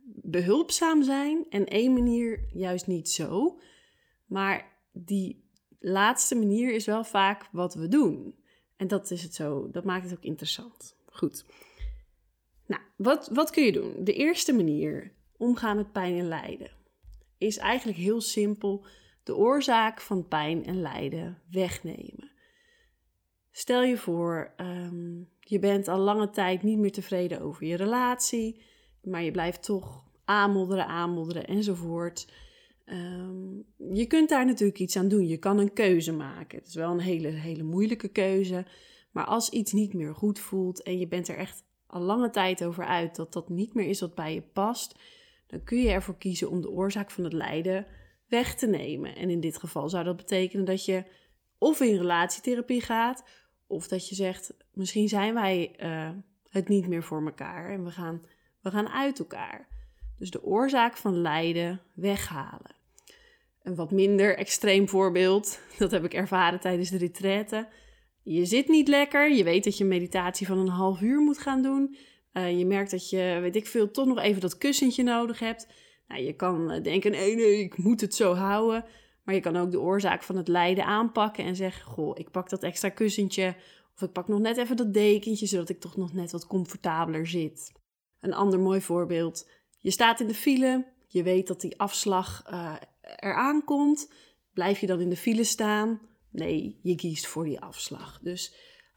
behulpzaam 0.05 1.03
zijn 1.03 1.47
en 1.49 1.67
één 1.67 1.93
manier 1.93 2.45
juist 2.53 2.87
niet 2.87 3.11
zo. 3.11 3.61
Maar 4.27 4.79
die 4.93 5.45
laatste 5.79 6.35
manier 6.35 6.75
is 6.75 6.87
wel 6.87 7.05
vaak 7.05 7.49
wat 7.53 7.75
we 7.75 7.89
doen. 7.89 8.35
En 8.77 8.89
dat 8.89 9.11
is 9.11 9.23
het 9.23 9.35
zo, 9.35 9.71
dat 9.71 9.85
maakt 9.85 10.05
het 10.05 10.19
ook 10.19 10.25
interessant. 10.25 10.97
Goed. 11.07 11.45
Nou, 12.67 12.83
wat, 12.97 13.29
wat 13.33 13.51
kun 13.51 13.65
je 13.65 13.73
doen? 13.73 14.05
De 14.05 14.15
eerste 14.15 14.53
manier, 14.53 15.13
omgaan 15.37 15.77
met 15.77 15.93
pijn 15.93 16.19
en 16.19 16.29
lijden, 16.29 16.71
is 17.39 17.57
eigenlijk 17.57 17.99
heel 17.99 18.21
simpel 18.21 18.87
de 19.23 19.37
oorzaak 19.37 20.01
van 20.01 20.29
pijn 20.29 20.65
en 20.65 20.81
lijden 20.81 21.43
wegnemen. 21.51 22.31
Stel 23.51 23.83
je 23.83 23.97
voor, 23.97 24.55
um, 24.57 25.29
je 25.41 25.59
bent 25.59 25.89
al 25.89 25.99
lange 25.99 26.31
tijd 26.31 26.63
niet 26.63 26.79
meer 26.79 26.93
tevreden 26.93 27.41
over 27.41 27.67
je 27.67 27.77
relatie, 27.77 28.63
maar 29.03 29.23
je 29.23 29.31
blijft 29.31 29.63
toch 29.63 30.05
aanmodderen, 30.25 30.87
aanmodderen 30.87 31.47
enzovoort. 31.47 32.33
Um, 32.87 33.65
je 33.93 34.07
kunt 34.07 34.29
daar 34.29 34.47
natuurlijk 34.47 34.79
iets 34.79 34.97
aan 34.97 35.09
doen. 35.09 35.27
Je 35.27 35.37
kan 35.37 35.59
een 35.59 35.73
keuze 35.73 36.13
maken. 36.13 36.59
Het 36.59 36.67
is 36.67 36.75
wel 36.75 36.91
een 36.91 37.01
hele, 37.01 37.29
hele 37.29 37.63
moeilijke 37.63 38.09
keuze. 38.09 38.67
Maar 39.11 39.25
als 39.25 39.51
iets 39.51 39.73
niet 39.73 39.95
meer 39.95 40.15
goed 40.15 40.39
voelt 40.39 40.83
en 40.83 40.99
je 40.99 41.09
bent 41.09 41.29
er 41.29 41.37
echt 41.37 41.65
al 41.87 42.01
lange 42.01 42.31
tijd 42.31 42.65
over 42.65 42.85
uit 42.85 43.17
dat 43.17 43.33
dat 43.33 43.49
niet 43.49 43.75
meer 43.75 43.87
is 43.89 44.01
wat 44.01 44.15
bij 44.15 44.35
je 44.35 44.43
past, 44.43 44.99
dan 45.47 45.65
kun 45.65 45.79
je 45.79 45.91
ervoor 45.91 46.19
kiezen 46.19 46.51
om 46.51 46.61
de 46.61 46.71
oorzaak 46.71 47.11
van 47.11 47.25
het 47.25 47.33
lijden 47.33 47.87
weg 48.31 48.55
te 48.55 48.67
nemen. 48.67 49.17
En 49.17 49.31
in 49.31 49.41
dit 49.41 49.59
geval 49.59 49.89
zou 49.89 50.05
dat 50.05 50.17
betekenen 50.17 50.65
dat 50.65 50.85
je 50.85 51.05
of 51.59 51.81
in 51.81 51.97
relatietherapie 51.97 52.81
gaat, 52.81 53.25
of 53.67 53.89
dat 53.89 54.09
je 54.09 54.15
zegt: 54.15 54.55
misschien 54.73 55.09
zijn 55.09 55.35
wij 55.35 55.75
uh, 55.79 56.11
het 56.49 56.69
niet 56.69 56.89
meer 56.89 57.03
voor 57.03 57.25
elkaar 57.25 57.71
en 57.71 57.85
we 57.85 57.91
gaan, 57.91 58.23
we 58.61 58.71
gaan 58.71 58.89
uit 58.89 59.19
elkaar. 59.19 59.69
Dus 60.19 60.31
de 60.31 60.45
oorzaak 60.45 60.97
van 60.97 61.21
lijden 61.21 61.81
weghalen. 61.95 62.79
Een 63.63 63.75
wat 63.75 63.91
minder 63.91 64.37
extreem 64.37 64.89
voorbeeld, 64.89 65.61
dat 65.79 65.91
heb 65.91 66.05
ik 66.05 66.15
ervaren 66.15 66.61
tijdens 66.61 66.91
de 66.91 66.99
retraite. 66.99 67.69
Je 68.23 68.45
zit 68.45 68.69
niet 68.69 68.89
lekker, 68.89 69.33
je 69.33 69.45
weet 69.45 69.65
dat 69.65 69.79
je 69.79 69.85
meditatie 69.85 70.47
van 70.47 70.59
een 70.59 70.69
half 70.69 71.01
uur 71.01 71.21
moet 71.21 71.39
gaan 71.39 71.63
doen. 71.63 71.97
Uh, 72.33 72.59
je 72.59 72.67
merkt 72.67 72.91
dat 72.91 73.11
je, 73.11 73.39
weet 73.41 73.57
ik 73.57 73.67
veel, 73.67 73.91
toch 73.91 74.07
nog 74.07 74.19
even 74.19 74.41
dat 74.41 74.59
kussentje 74.59 75.03
nodig 75.03 75.39
hebt. 75.39 75.67
Nou, 76.11 76.23
je 76.23 76.33
kan 76.33 76.71
eh, 76.71 76.83
denken, 76.83 77.11
nee, 77.11 77.37
nee, 77.37 77.61
ik 77.61 77.77
moet 77.77 78.01
het 78.01 78.15
zo 78.15 78.35
houden. 78.35 78.85
Maar 79.25 79.35
je 79.35 79.41
kan 79.41 79.57
ook 79.57 79.71
de 79.71 79.81
oorzaak 79.81 80.23
van 80.23 80.37
het 80.37 80.49
lijden 80.49 80.85
aanpakken 80.85 81.45
en 81.45 81.57
zeggen, 81.57 81.93
goh, 81.93 82.19
ik 82.19 82.31
pak 82.31 82.49
dat 82.49 82.63
extra 82.63 82.89
kussentje. 82.89 83.55
Of 83.95 84.03
ik 84.03 84.13
pak 84.13 84.29
nog 84.29 84.41
net 84.41 84.57
even 84.57 84.77
dat 84.77 84.95
dekentje, 84.95 85.47
zodat 85.47 85.69
ik 85.69 85.81
toch 85.81 85.97
nog 85.97 86.13
net 86.13 86.33
wat 86.33 86.47
comfortabeler 86.47 87.27
zit. 87.27 87.73
Een 88.21 88.35
ander 88.35 88.61
mooi 88.61 88.81
voorbeeld. 88.81 89.49
Je 89.79 89.91
staat 89.91 90.21
in 90.21 90.27
de 90.27 90.35
file, 90.35 90.87
je 91.07 91.23
weet 91.23 91.47
dat 91.47 91.61
die 91.61 91.79
afslag 91.79 92.45
uh, 92.51 92.75
eraan 93.17 93.65
komt. 93.65 94.13
Blijf 94.53 94.81
je 94.81 94.87
dan 94.87 95.01
in 95.01 95.09
de 95.09 95.17
file 95.17 95.45
staan? 95.45 96.01
Nee, 96.31 96.79
je 96.83 96.95
kiest 96.95 97.27
voor 97.27 97.45
die 97.45 97.61
afslag. 97.61 98.19
Dus 98.23 98.55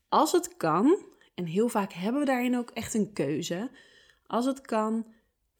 als 0.09 0.31
het 0.31 0.57
kan, 0.57 1.05
en 1.35 1.45
heel 1.45 1.69
vaak 1.69 1.93
hebben 1.93 2.21
we 2.21 2.27
daarin 2.27 2.57
ook 2.57 2.69
echt 2.69 2.93
een 2.93 3.13
keuze. 3.13 3.71
Als 4.25 4.45
het 4.45 4.61
kan, 4.61 5.05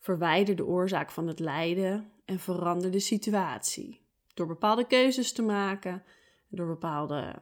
verwijder 0.04 0.56
de 0.56 0.66
oorzaak 0.66 1.12
van 1.12 1.28
het 1.28 1.40
lijden 1.40 2.12
en 2.26 2.40
verander 2.40 2.92
de 2.92 3.00
situatie. 3.00 4.02
Door 4.34 4.48
bepaalde 4.48 4.88
keuzes 4.88 5.34
te 5.34 5.42
maken, 5.42 6.04
door 6.48 6.68
bepaalde 6.68 7.42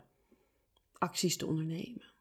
acties 0.97 1.37
te 1.37 1.45
ondernemen. 1.45 2.13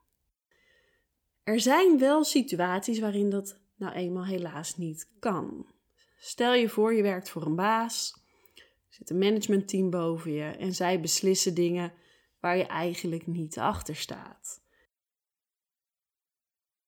Er 1.42 1.60
zijn 1.60 1.98
wel 1.98 2.24
situaties 2.24 2.98
waarin 2.98 3.30
dat 3.30 3.60
nou 3.76 3.94
eenmaal 3.94 4.24
helaas 4.24 4.76
niet 4.76 5.10
kan. 5.18 5.66
Stel 6.18 6.54
je 6.54 6.68
voor, 6.68 6.94
je 6.94 7.02
werkt 7.02 7.30
voor 7.30 7.46
een 7.46 7.56
baas, 7.56 8.14
er 8.54 8.94
zit 8.94 9.10
een 9.10 9.18
managementteam 9.18 9.90
boven 9.90 10.32
je 10.32 10.44
en 10.44 10.74
zij 10.74 11.00
beslissen 11.00 11.54
dingen 11.54 11.92
waar 12.38 12.56
je 12.56 12.66
eigenlijk 12.66 13.26
niet 13.26 13.58
achter 13.58 13.96
staat. 13.96 14.59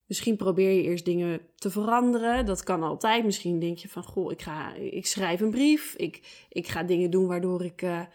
Misschien 0.07 0.37
probeer 0.37 0.71
je 0.71 0.83
eerst 0.83 1.05
dingen 1.05 1.41
te 1.55 1.71
veranderen. 1.71 2.47
Dat 2.47 2.63
kan 2.63 2.83
altijd. 2.83 3.25
Misschien 3.25 3.59
denk 3.59 3.79
je 3.79 3.89
van, 3.89 4.05
goh, 4.05 4.33
ik, 4.33 4.43
ga, 4.43 4.75
ik 4.75 5.07
schrijf 5.07 5.41
een 5.41 5.51
brief. 5.51 5.95
Ik, 5.95 6.47
ik 6.49 6.69
ga 6.69 6.83
dingen 6.83 7.11
doen 7.11 7.27
waardoor 7.27 7.65
ik, 7.65 7.83
uh, 7.83 8.07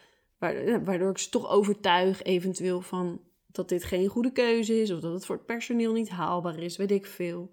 waardoor 0.83 1.09
ik 1.09 1.17
ze 1.17 1.29
toch 1.29 1.49
overtuig 1.49 2.23
eventueel 2.23 2.81
van 2.81 3.21
dat 3.47 3.69
dit 3.69 3.83
geen 3.83 4.07
goede 4.07 4.31
keuze 4.31 4.81
is. 4.81 4.91
Of 4.91 4.99
dat 4.99 5.13
het 5.13 5.25
voor 5.25 5.35
het 5.35 5.45
personeel 5.45 5.93
niet 5.93 6.09
haalbaar 6.09 6.59
is, 6.59 6.77
weet 6.77 6.91
ik 6.91 7.05
veel. 7.05 7.51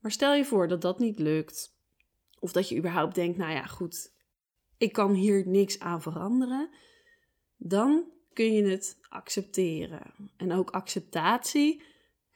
Maar 0.00 0.10
stel 0.10 0.34
je 0.34 0.44
voor 0.44 0.68
dat 0.68 0.82
dat 0.82 0.98
niet 0.98 1.18
lukt. 1.18 1.78
Of 2.38 2.52
dat 2.52 2.68
je 2.68 2.76
überhaupt 2.76 3.14
denkt, 3.14 3.38
nou 3.38 3.52
ja, 3.52 3.66
goed, 3.66 4.12
ik 4.78 4.92
kan 4.92 5.12
hier 5.12 5.48
niks 5.48 5.78
aan 5.78 6.02
veranderen. 6.02 6.70
Dan 7.56 8.04
kun 8.32 8.52
je 8.52 8.62
het 8.62 8.98
accepteren. 9.08 10.14
En 10.36 10.52
ook 10.52 10.70
acceptatie 10.70 11.82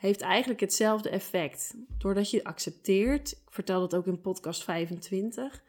heeft 0.05 0.21
eigenlijk 0.21 0.61
hetzelfde 0.61 1.09
effect. 1.09 1.75
Doordat 1.99 2.31
je 2.31 2.45
accepteert, 2.45 3.33
ik 3.33 3.53
vertel 3.53 3.81
dat 3.81 3.95
ook 3.95 4.07
in 4.07 4.21
podcast 4.21 4.65
25. 4.65 5.63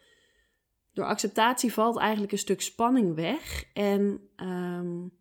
Door 0.93 1.05
acceptatie 1.05 1.73
valt 1.73 1.97
eigenlijk 1.97 2.31
een 2.31 2.37
stuk 2.37 2.61
spanning 2.61 3.15
weg 3.15 3.65
en 3.73 4.29
um, 4.35 5.11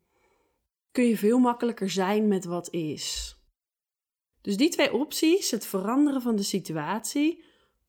kun 0.92 1.04
je 1.04 1.16
veel 1.16 1.38
makkelijker 1.38 1.90
zijn 1.90 2.28
met 2.28 2.44
wat 2.44 2.70
is. 2.70 3.36
Dus 4.40 4.56
die 4.56 4.68
twee 4.68 4.92
opties, 4.92 5.50
het 5.50 5.66
veranderen 5.66 6.22
van 6.22 6.36
de 6.36 6.42
situatie 6.42 7.44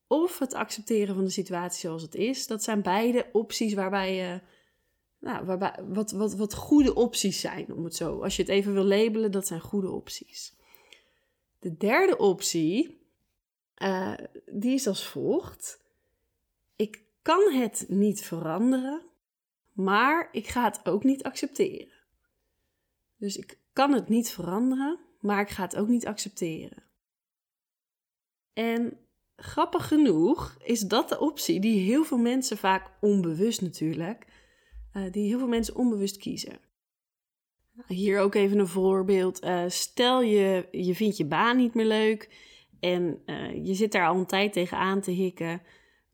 of 0.06 0.38
het 0.38 0.54
accepteren 0.54 1.14
van 1.14 1.24
de 1.24 1.30
situatie 1.30 1.80
zoals 1.80 2.02
het 2.02 2.14
is, 2.14 2.46
dat 2.46 2.62
zijn 2.62 2.82
beide 2.82 3.26
opties 3.32 3.74
waarbij 3.74 4.14
je, 4.14 4.40
nou, 5.20 5.44
waarbij, 5.44 5.74
wat, 5.88 6.10
wat, 6.10 6.34
wat 6.34 6.54
goede 6.54 6.94
opties 6.94 7.40
zijn, 7.40 7.74
om 7.74 7.84
het 7.84 7.96
zo. 7.96 8.22
Als 8.22 8.36
je 8.36 8.42
het 8.42 8.50
even 8.50 8.72
wil 8.72 8.84
labelen, 8.84 9.32
dat 9.32 9.46
zijn 9.46 9.60
goede 9.60 9.90
opties. 9.90 10.55
De 11.66 11.76
derde 11.76 12.18
optie, 12.18 13.00
uh, 13.82 14.14
die 14.52 14.74
is 14.74 14.86
als 14.86 15.06
volgt. 15.06 15.84
Ik 16.76 17.02
kan 17.22 17.52
het 17.52 17.84
niet 17.88 18.22
veranderen, 18.22 19.02
maar 19.72 20.28
ik 20.32 20.46
ga 20.46 20.64
het 20.64 20.88
ook 20.88 21.04
niet 21.04 21.22
accepteren. 21.22 21.94
Dus 23.16 23.36
ik 23.36 23.58
kan 23.72 23.92
het 23.92 24.08
niet 24.08 24.30
veranderen, 24.30 24.98
maar 25.20 25.40
ik 25.40 25.48
ga 25.48 25.62
het 25.62 25.76
ook 25.76 25.88
niet 25.88 26.06
accepteren. 26.06 26.82
En 28.52 28.98
grappig 29.36 29.88
genoeg 29.88 30.56
is 30.64 30.80
dat 30.80 31.08
de 31.08 31.20
optie 31.20 31.60
die 31.60 31.80
heel 31.80 32.04
veel 32.04 32.18
mensen 32.18 32.58
vaak 32.58 32.90
onbewust 33.00 33.60
natuurlijk, 33.60 34.26
uh, 34.92 35.12
die 35.12 35.28
heel 35.28 35.38
veel 35.38 35.48
mensen 35.48 35.76
onbewust 35.76 36.16
kiezen. 36.16 36.58
Hier 37.86 38.20
ook 38.20 38.34
even 38.34 38.58
een 38.58 38.68
voorbeeld. 38.68 39.44
Uh, 39.44 39.64
stel 39.68 40.22
je, 40.22 40.68
je 40.70 40.94
vindt 40.94 41.16
je 41.16 41.26
baan 41.26 41.56
niet 41.56 41.74
meer 41.74 41.86
leuk 41.86 42.30
en 42.80 43.22
uh, 43.26 43.66
je 43.66 43.74
zit 43.74 43.92
daar 43.92 44.06
al 44.06 44.16
een 44.16 44.26
tijd 44.26 44.52
tegenaan 44.52 45.00
te 45.00 45.10
hikken, 45.10 45.62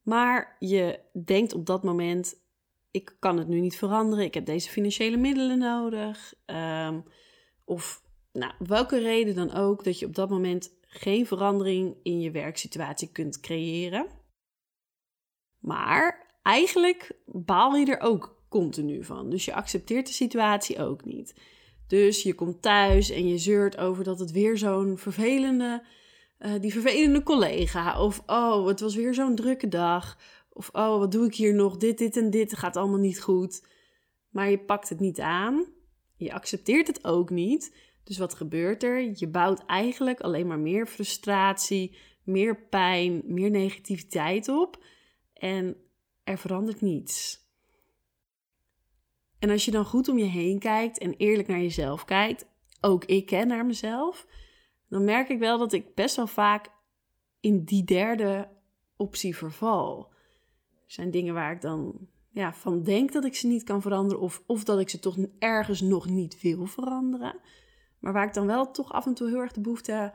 maar 0.02 0.57
je 0.59 1.00
denkt 1.25 1.54
op 1.54 1.66
dat 1.66 1.83
moment: 1.83 2.35
ik 2.90 3.16
kan 3.19 3.38
het 3.38 3.49
nu 3.49 3.61
niet 3.61 3.76
veranderen, 3.76 4.25
ik 4.25 4.35
heb 4.35 4.47
deze 4.47 4.71
financiële 4.71 5.16
middelen 5.16 5.59
nodig. 5.59 6.35
Um, 6.47 7.04
of 7.64 8.02
nou, 8.33 8.52
welke 8.59 8.99
reden 8.99 9.35
dan 9.35 9.52
ook, 9.52 9.85
dat 9.85 9.99
je 9.99 10.07
op 10.07 10.14
dat 10.14 10.31
moment 10.31 10.75
geen 10.81 11.26
verandering 11.26 11.97
in 12.02 12.21
je 12.21 12.31
werksituatie 12.31 13.12
kunt 13.12 13.40
creëren. 13.40 14.07
Maar 15.59 16.37
eigenlijk 16.42 17.12
baal 17.26 17.75
je 17.75 17.87
er 17.87 18.00
ook 18.00 18.41
continu 18.52 19.04
van. 19.04 19.30
Dus 19.30 19.44
je 19.44 19.54
accepteert 19.54 20.06
de 20.06 20.12
situatie 20.12 20.78
ook 20.78 21.04
niet. 21.04 21.35
Dus 21.87 22.23
je 22.23 22.35
komt 22.35 22.62
thuis 22.62 23.11
en 23.11 23.28
je 23.28 23.38
zeurt 23.38 23.78
over 23.78 24.04
dat 24.04 24.18
het 24.18 24.30
weer 24.30 24.59
zo'n 24.59 24.99
vervelende, 24.99 25.82
uh, 26.38 26.52
die 26.61 26.73
vervelende 26.73 27.23
collega. 27.23 28.02
Of 28.02 28.23
oh, 28.26 28.66
het 28.66 28.80
was 28.80 28.94
weer 28.94 29.14
zo'n 29.14 29.35
drukke 29.35 29.68
dag. 29.68 30.18
Of 30.52 30.68
oh, 30.73 30.99
wat 30.99 31.12
doe 31.12 31.26
ik 31.26 31.35
hier 31.35 31.54
nog? 31.54 31.76
Dit, 31.76 31.99
dit 31.99 32.16
en 32.16 32.30
dit 32.30 32.56
gaat 32.56 32.76
allemaal 32.76 32.99
niet 32.99 33.21
goed. 33.21 33.66
Maar 34.30 34.50
je 34.50 34.59
pakt 34.59 34.88
het 34.88 35.00
niet 35.00 35.21
aan. 35.21 35.66
Je 36.16 36.32
accepteert 36.32 36.87
het 36.87 37.04
ook 37.04 37.30
niet. 37.30 37.76
Dus 38.04 38.18
wat 38.18 38.35
gebeurt 38.35 38.82
er? 38.82 39.12
Je 39.14 39.28
bouwt 39.28 39.66
eigenlijk 39.66 40.21
alleen 40.21 40.47
maar 40.47 40.59
meer 40.59 40.87
frustratie, 40.87 41.97
meer 42.23 42.66
pijn, 42.66 43.23
meer 43.25 43.50
negativiteit 43.50 44.49
op. 44.49 44.85
En 45.32 45.76
er 46.25 46.38
verandert 46.38 46.80
niets. 46.80 47.41
En 49.42 49.50
als 49.50 49.64
je 49.64 49.70
dan 49.70 49.84
goed 49.84 50.08
om 50.08 50.18
je 50.18 50.25
heen 50.25 50.58
kijkt 50.58 50.99
en 50.99 51.14
eerlijk 51.16 51.49
naar 51.49 51.61
jezelf 51.61 52.04
kijkt, 52.04 52.46
ook 52.80 53.04
ik 53.04 53.26
ken 53.26 53.46
naar 53.49 53.66
mezelf, 53.66 54.26
dan 54.88 55.04
merk 55.04 55.28
ik 55.28 55.38
wel 55.38 55.58
dat 55.58 55.72
ik 55.72 55.94
best 55.94 56.16
wel 56.16 56.26
vaak 56.26 56.70
in 57.40 57.64
die 57.64 57.84
derde 57.84 58.49
optie 58.96 59.37
verval. 59.37 60.12
Er 60.87 60.92
zijn 60.92 61.11
dingen 61.11 61.34
waar 61.34 61.52
ik 61.52 61.61
dan 61.61 62.08
ja, 62.30 62.52
van 62.52 62.82
denk 62.82 63.12
dat 63.12 63.25
ik 63.25 63.34
ze 63.34 63.46
niet 63.46 63.62
kan 63.62 63.82
veranderen, 63.82 64.22
of, 64.22 64.42
of 64.46 64.64
dat 64.64 64.80
ik 64.80 64.88
ze 64.88 64.99
toch 64.99 65.16
ergens 65.38 65.80
nog 65.80 66.08
niet 66.08 66.40
wil 66.40 66.66
veranderen. 66.66 67.40
Maar 67.99 68.12
waar 68.12 68.26
ik 68.26 68.34
dan 68.34 68.46
wel 68.46 68.70
toch 68.70 68.92
af 68.92 69.06
en 69.06 69.14
toe 69.14 69.28
heel 69.28 69.40
erg 69.40 69.52
de 69.52 69.61
behoefte 69.61 70.12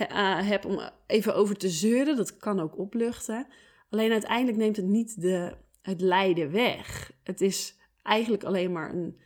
uh, 0.00 0.48
heb 0.48 0.64
om 0.64 0.80
even 1.06 1.34
over 1.34 1.56
te 1.56 1.68
zeuren, 1.68 2.16
dat 2.16 2.36
kan 2.36 2.60
ook 2.60 2.78
opluchten. 2.78 3.46
Alleen 3.90 4.12
uiteindelijk 4.12 4.58
neemt 4.58 4.76
het 4.76 4.86
niet 4.86 5.20
de, 5.20 5.56
het 5.82 6.00
lijden 6.00 6.50
weg. 6.50 7.12
Het 7.22 7.40
is 7.40 7.77
eigenlijk 8.02 8.44
alleen 8.44 8.72
maar 8.72 8.94
een, 8.94 9.18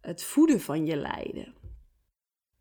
het 0.00 0.22
voeden 0.22 0.60
van 0.60 0.86
je 0.86 0.96
lijden. 0.96 1.54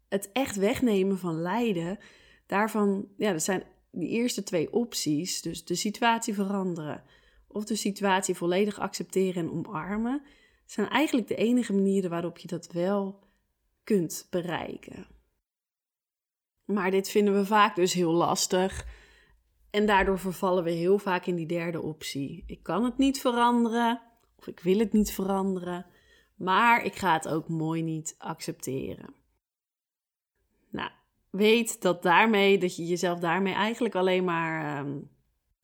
Het 0.07 0.29
echt 0.31 0.55
wegnemen 0.55 1.17
van 1.17 1.41
lijden, 1.41 1.99
daarvan, 2.45 3.07
ja, 3.17 3.31
dat 3.31 3.43
zijn 3.43 3.63
die 3.91 4.09
eerste 4.09 4.43
twee 4.43 4.73
opties. 4.73 5.41
Dus 5.41 5.65
de 5.65 5.75
situatie 5.75 6.33
veranderen 6.33 7.03
of 7.47 7.65
de 7.65 7.75
situatie 7.75 8.35
volledig 8.35 8.79
accepteren 8.79 9.43
en 9.43 9.51
omarmen, 9.51 10.21
zijn 10.65 10.89
eigenlijk 10.89 11.27
de 11.27 11.35
enige 11.35 11.73
manieren 11.73 12.09
waarop 12.09 12.37
je 12.37 12.47
dat 12.47 12.71
wel 12.71 13.19
kunt 13.83 14.27
bereiken. 14.29 15.07
Maar 16.65 16.91
dit 16.91 17.09
vinden 17.09 17.33
we 17.33 17.45
vaak 17.45 17.75
dus 17.75 17.93
heel 17.93 18.11
lastig. 18.11 18.85
En 19.69 19.85
daardoor 19.85 20.19
vervallen 20.19 20.63
we 20.63 20.71
heel 20.71 20.97
vaak 20.97 21.25
in 21.25 21.35
die 21.35 21.45
derde 21.45 21.81
optie. 21.81 22.43
Ik 22.47 22.63
kan 22.63 22.83
het 22.83 22.97
niet 22.97 23.19
veranderen 23.19 24.01
of 24.39 24.47
ik 24.47 24.59
wil 24.59 24.79
het 24.79 24.93
niet 24.93 25.11
veranderen, 25.11 25.85
maar 26.35 26.85
ik 26.85 26.95
ga 26.95 27.13
het 27.13 27.27
ook 27.27 27.47
mooi 27.47 27.81
niet 27.81 28.15
accepteren. 28.17 29.13
Nou, 30.69 30.91
weet 31.29 31.81
dat 31.81 32.03
daarmee, 32.03 32.57
dat 32.57 32.75
je 32.75 32.85
jezelf 32.85 33.19
daarmee 33.19 33.53
eigenlijk 33.53 33.95
alleen 33.95 34.23
maar 34.23 34.79
um, 34.79 35.09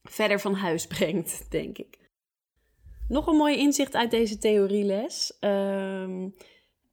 verder 0.03 0.39
van 0.39 0.53
huis 0.53 0.88
brengt, 0.98 1.51
denk 1.51 1.77
ik. 1.77 2.10
Nog 3.08 3.27
een 3.27 3.36
mooi 3.36 3.58
inzicht 3.58 3.96
uit 3.96 4.12
deze 4.12 4.38
theorieles. 4.38 5.38
Um, 5.39 6.35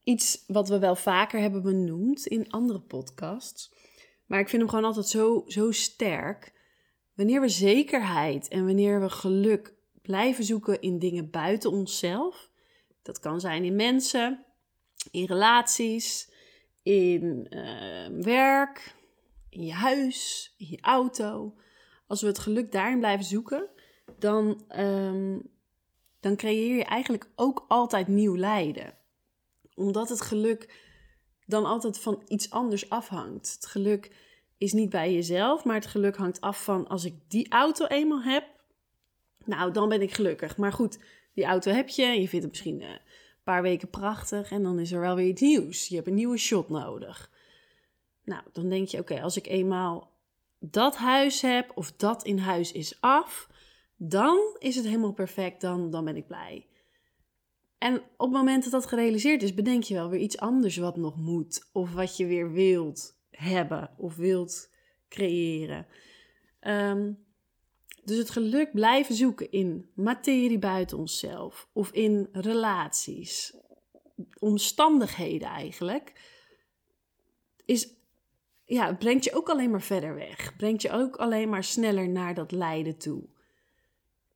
iets 0.05 0.45
wat 0.47 0.69
we 0.69 0.79
wel 0.79 0.97
vaker 0.97 1.41
hebben 1.41 1.63
benoemd 1.63 2.27
in 2.27 2.51
andere 2.51 2.81
podcasts. 2.81 3.73
Maar 4.27 4.41
ik 4.41 4.49
vind 4.49 4.63
hem 4.63 4.71
gewoon 4.71 4.85
altijd 4.85 5.07
zo, 5.07 5.45
zo 5.47 5.71
sterk. 5.71 6.53
Wanneer 7.15 7.41
we 7.41 7.49
zekerheid 7.49 8.49
en 8.49 8.67
wanneer 8.67 9.01
we 9.01 9.11
geluk 9.11 9.75
blijven 10.03 10.45
zoeken 10.45 10.81
in 10.81 10.99
dingen 10.99 11.31
buiten 11.31 11.71
onszelf. 11.71 12.51
Dat 13.03 13.19
kan 13.19 13.41
zijn 13.41 13.65
in 13.65 13.77
mensen, 13.77 14.45
in 15.11 15.25
relaties, 15.25 16.31
in 16.83 17.47
uh, 17.51 18.23
werk, 18.23 18.95
in 19.49 19.65
je 19.65 19.73
huis, 19.73 20.55
in 20.59 20.67
je 20.71 20.81
auto. 20.81 21.55
Als 22.07 22.21
we 22.21 22.27
het 22.27 22.39
geluk 22.39 22.73
daarin 22.73 22.99
blijven 22.99 23.25
zoeken, 23.25 23.69
dan, 24.19 24.65
um, 24.77 25.43
dan 26.21 26.37
creëer 26.37 26.77
je 26.77 26.85
eigenlijk 26.85 27.31
ook 27.35 27.65
altijd 27.69 28.09
nieuw 28.09 28.37
lijden. 28.37 28.95
Omdat 29.75 30.09
het 30.09 30.21
geluk 30.21 30.91
dan 31.47 31.65
altijd 31.65 31.99
van 31.99 32.23
iets 32.27 32.51
anders 32.51 32.91
afhangt. 32.91 33.53
Het 33.55 33.67
geluk 33.67 34.17
is 34.59 34.73
niet 34.73 34.91
bij 34.91 35.13
jezelf, 35.13 35.65
maar 35.65 35.75
het 35.75 35.87
geluk 35.87 36.17
hangt 36.17 36.41
af 36.41 36.65
van 36.65 36.89
als 36.89 37.05
ik 37.05 37.15
die 37.29 37.51
auto 37.51 37.87
eenmaal 37.87 38.23
heb, 38.23 38.45
nou, 39.45 39.73
dan 39.73 39.89
ben 39.89 40.03
ik 40.03 40.15
gelukkig. 40.15 40.57
Maar 40.57 40.73
goed, 40.73 40.99
die 41.35 41.45
auto 41.45 41.71
heb 41.71 41.89
je. 41.89 42.07
Je 42.07 42.29
vindt 42.29 42.45
het 42.45 42.53
misschien 42.53 42.81
eh, 42.81 42.89
een 42.89 42.99
paar 43.45 43.63
weken 43.63 43.91
prachtig. 43.91 44.51
En 44.51 44.63
dan 44.63 44.79
is 44.79 44.93
er 44.93 45.01
wel 45.01 45.17
weer 45.17 45.27
iets 45.27 45.41
nieuws. 45.41 45.89
Je 45.89 45.95
hebt 45.95 46.07
een 46.07 46.15
nieuwe 46.15 46.39
shot 46.39 46.69
nodig. 46.69 47.31
Nou, 48.25 48.43
dan 48.53 48.69
denk 48.69 48.89
je: 48.89 48.99
oké, 48.99 49.23
als 49.23 49.37
ik 49.37 49.47
eenmaal 49.47 50.11
dat 50.59 50.97
huis 50.97 51.41
heb 51.41 51.73
of 51.75 51.93
dat 51.93 52.25
in 52.25 52.39
huis 52.39 52.73
is 52.73 53.01
af, 53.01 53.49
dan 53.97 54.57
is 54.59 54.77
het 54.77 54.85
helemaal 54.85 55.13
perfect. 55.13 55.61
Dan, 55.61 55.91
dan 55.91 56.05
ben 56.05 56.17
ik 56.17 56.27
blij. 56.27 56.67
En 57.79 57.95
op 57.95 58.29
het 58.29 58.31
moment 58.31 58.63
dat 58.63 58.73
dat 58.73 58.87
gerealiseerd 58.87 59.43
is, 59.43 59.55
bedenk 59.55 59.83
je 59.83 59.95
wel 59.95 60.09
weer 60.09 60.21
iets 60.21 60.39
anders 60.39 60.77
wat 60.77 60.97
nog 60.97 61.17
moet. 61.17 61.69
Of 61.73 61.93
wat 61.93 62.17
je 62.17 62.27
weer 62.27 62.53
wilt 62.53 63.17
hebben 63.31 63.91
of 63.97 64.17
wilt 64.17 64.71
creëren. 65.09 65.87
Um, 66.61 67.19
dus 68.05 68.17
het 68.17 68.31
geluk 68.31 68.73
blijven 68.73 69.15
zoeken 69.15 69.51
in 69.51 69.91
materie 69.95 70.59
buiten 70.59 70.99
onszelf 70.99 71.69
of 71.73 71.91
in 71.91 72.29
relaties, 72.33 73.55
omstandigheden 74.39 75.49
eigenlijk, 75.49 76.13
is, 77.65 77.89
ja, 78.65 78.95
brengt 78.95 79.25
je 79.25 79.35
ook 79.35 79.49
alleen 79.49 79.71
maar 79.71 79.83
verder 79.83 80.15
weg. 80.15 80.57
Brengt 80.57 80.83
je 80.83 80.91
ook 80.91 81.17
alleen 81.17 81.49
maar 81.49 81.65
sneller 81.65 82.09
naar 82.09 82.35
dat 82.35 82.53
lijden 82.53 82.99
toe. 82.99 83.23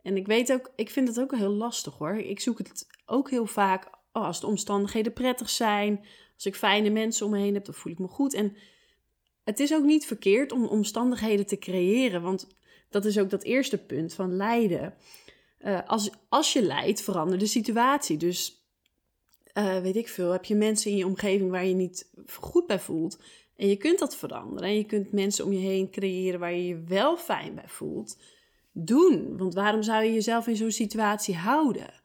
En 0.02 0.16
ik 0.16 0.26
weet 0.26 0.52
ook, 0.52 0.72
ik 0.76 0.90
vind 0.90 1.08
het 1.08 1.20
ook 1.20 1.36
heel 1.36 1.52
lastig 1.52 1.94
hoor. 1.98 2.16
Ik 2.16 2.40
zoek 2.40 2.58
het 2.58 2.86
ook 3.06 3.30
heel 3.30 3.46
vaak 3.46 3.90
oh, 4.12 4.24
als 4.24 4.40
de 4.40 4.46
omstandigheden 4.46 5.12
prettig 5.12 5.50
zijn, 5.50 6.06
als 6.34 6.46
ik 6.46 6.54
fijne 6.54 6.90
mensen 6.90 7.26
om 7.26 7.32
me 7.32 7.38
heen 7.38 7.54
heb, 7.54 7.64
dan 7.64 7.74
voel 7.74 7.92
ik 7.92 7.98
me 7.98 8.08
goed. 8.08 8.34
En 8.34 8.56
het 9.44 9.60
is 9.60 9.74
ook 9.74 9.84
niet 9.84 10.06
verkeerd 10.06 10.52
om 10.52 10.66
omstandigheden 10.66 11.46
te 11.46 11.58
creëren, 11.58 12.22
want 12.22 12.46
dat 12.90 13.04
is 13.04 13.18
ook 13.18 13.30
dat 13.30 13.42
eerste 13.42 13.78
punt 13.78 14.14
van 14.14 14.36
lijden. 14.36 14.94
Uh, 15.64 15.80
als, 15.86 16.10
als 16.28 16.52
je 16.52 16.62
lijdt, 16.62 17.02
verandert 17.02 17.40
de 17.40 17.46
situatie. 17.46 18.16
Dus 18.16 18.66
uh, 19.54 19.78
weet 19.78 19.96
ik 19.96 20.08
veel, 20.08 20.30
heb 20.30 20.44
je 20.44 20.54
mensen 20.54 20.90
in 20.90 20.96
je 20.96 21.06
omgeving 21.06 21.50
waar 21.50 21.64
je 21.64 21.74
niet 21.74 22.10
goed 22.40 22.66
bij 22.66 22.80
voelt. 22.80 23.18
En 23.56 23.68
je 23.68 23.76
kunt 23.76 23.98
dat 23.98 24.16
veranderen. 24.16 24.68
En 24.68 24.76
je 24.76 24.84
kunt 24.84 25.12
mensen 25.12 25.44
om 25.44 25.52
je 25.52 25.58
heen 25.58 25.90
creëren 25.90 26.40
waar 26.40 26.54
je 26.54 26.66
je 26.66 26.82
wel 26.86 27.16
fijn 27.16 27.54
bij 27.54 27.68
voelt. 27.68 28.18
Doen. 28.72 29.36
Want 29.36 29.54
waarom 29.54 29.82
zou 29.82 30.04
je 30.04 30.12
jezelf 30.12 30.46
in 30.46 30.56
zo'n 30.56 30.70
situatie 30.70 31.36
houden? 31.36 32.02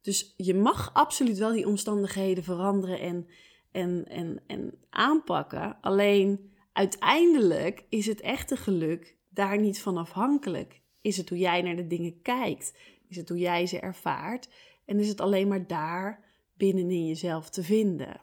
Dus 0.00 0.34
je 0.36 0.54
mag 0.54 0.90
absoluut 0.94 1.38
wel 1.38 1.52
die 1.52 1.66
omstandigheden 1.66 2.44
veranderen 2.44 3.00
en, 3.00 3.26
en, 3.72 4.04
en, 4.08 4.42
en 4.46 4.74
aanpakken. 4.90 5.76
Alleen 5.80 6.52
uiteindelijk 6.72 7.84
is 7.88 8.06
het 8.06 8.20
echte 8.20 8.56
geluk 8.56 9.16
daar 9.34 9.60
niet 9.60 9.80
van 9.80 9.96
afhankelijk? 9.96 10.82
Is 11.00 11.16
het 11.16 11.28
hoe 11.28 11.38
jij 11.38 11.62
naar 11.62 11.76
de 11.76 11.86
dingen 11.86 12.22
kijkt? 12.22 12.74
Is 13.08 13.16
het 13.16 13.28
hoe 13.28 13.38
jij 13.38 13.66
ze 13.66 13.80
ervaart? 13.80 14.48
En 14.84 14.98
is 14.98 15.08
het 15.08 15.20
alleen 15.20 15.48
maar 15.48 15.66
daar 15.66 16.24
binnenin 16.56 17.06
jezelf 17.06 17.50
te 17.50 17.62
vinden? 17.62 18.20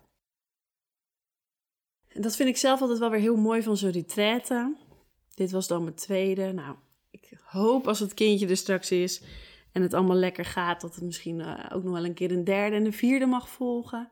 En 2.08 2.22
dat 2.22 2.36
vind 2.36 2.50
ik 2.50 2.58
zelf 2.58 2.82
altijd 2.82 3.00
wel 3.00 3.10
weer 3.10 3.20
heel 3.20 3.38
mooi 3.38 3.64
van 3.64 3.78
zo'n 3.78 3.92
retraite. 3.92 4.76
Dit 5.34 5.52
was 5.52 5.68
dan 5.68 5.84
mijn 5.84 5.96
tweede. 5.96 6.52
Nou, 6.52 6.76
ik 7.10 7.40
hoop 7.44 7.88
als 7.88 8.00
het 8.00 8.14
kindje 8.14 8.48
er 8.48 8.58
straks 8.58 8.92
is 8.92 9.24
en 9.72 9.82
het 9.82 9.94
allemaal 9.94 10.16
lekker 10.16 10.46
gaat, 10.46 10.82
dat 10.82 10.96
het 10.96 11.04
misschien 11.04 11.40
eh, 11.42 11.76
ook 11.76 11.84
nog 11.84 11.94
wel 11.94 12.06
een 12.06 12.14
keer 12.14 12.32
een 12.32 12.44
derde 12.44 12.76
en 12.76 12.86
een 12.86 12.94
vierde 12.94 13.26
mag 13.26 13.50
volgen. 13.50 14.10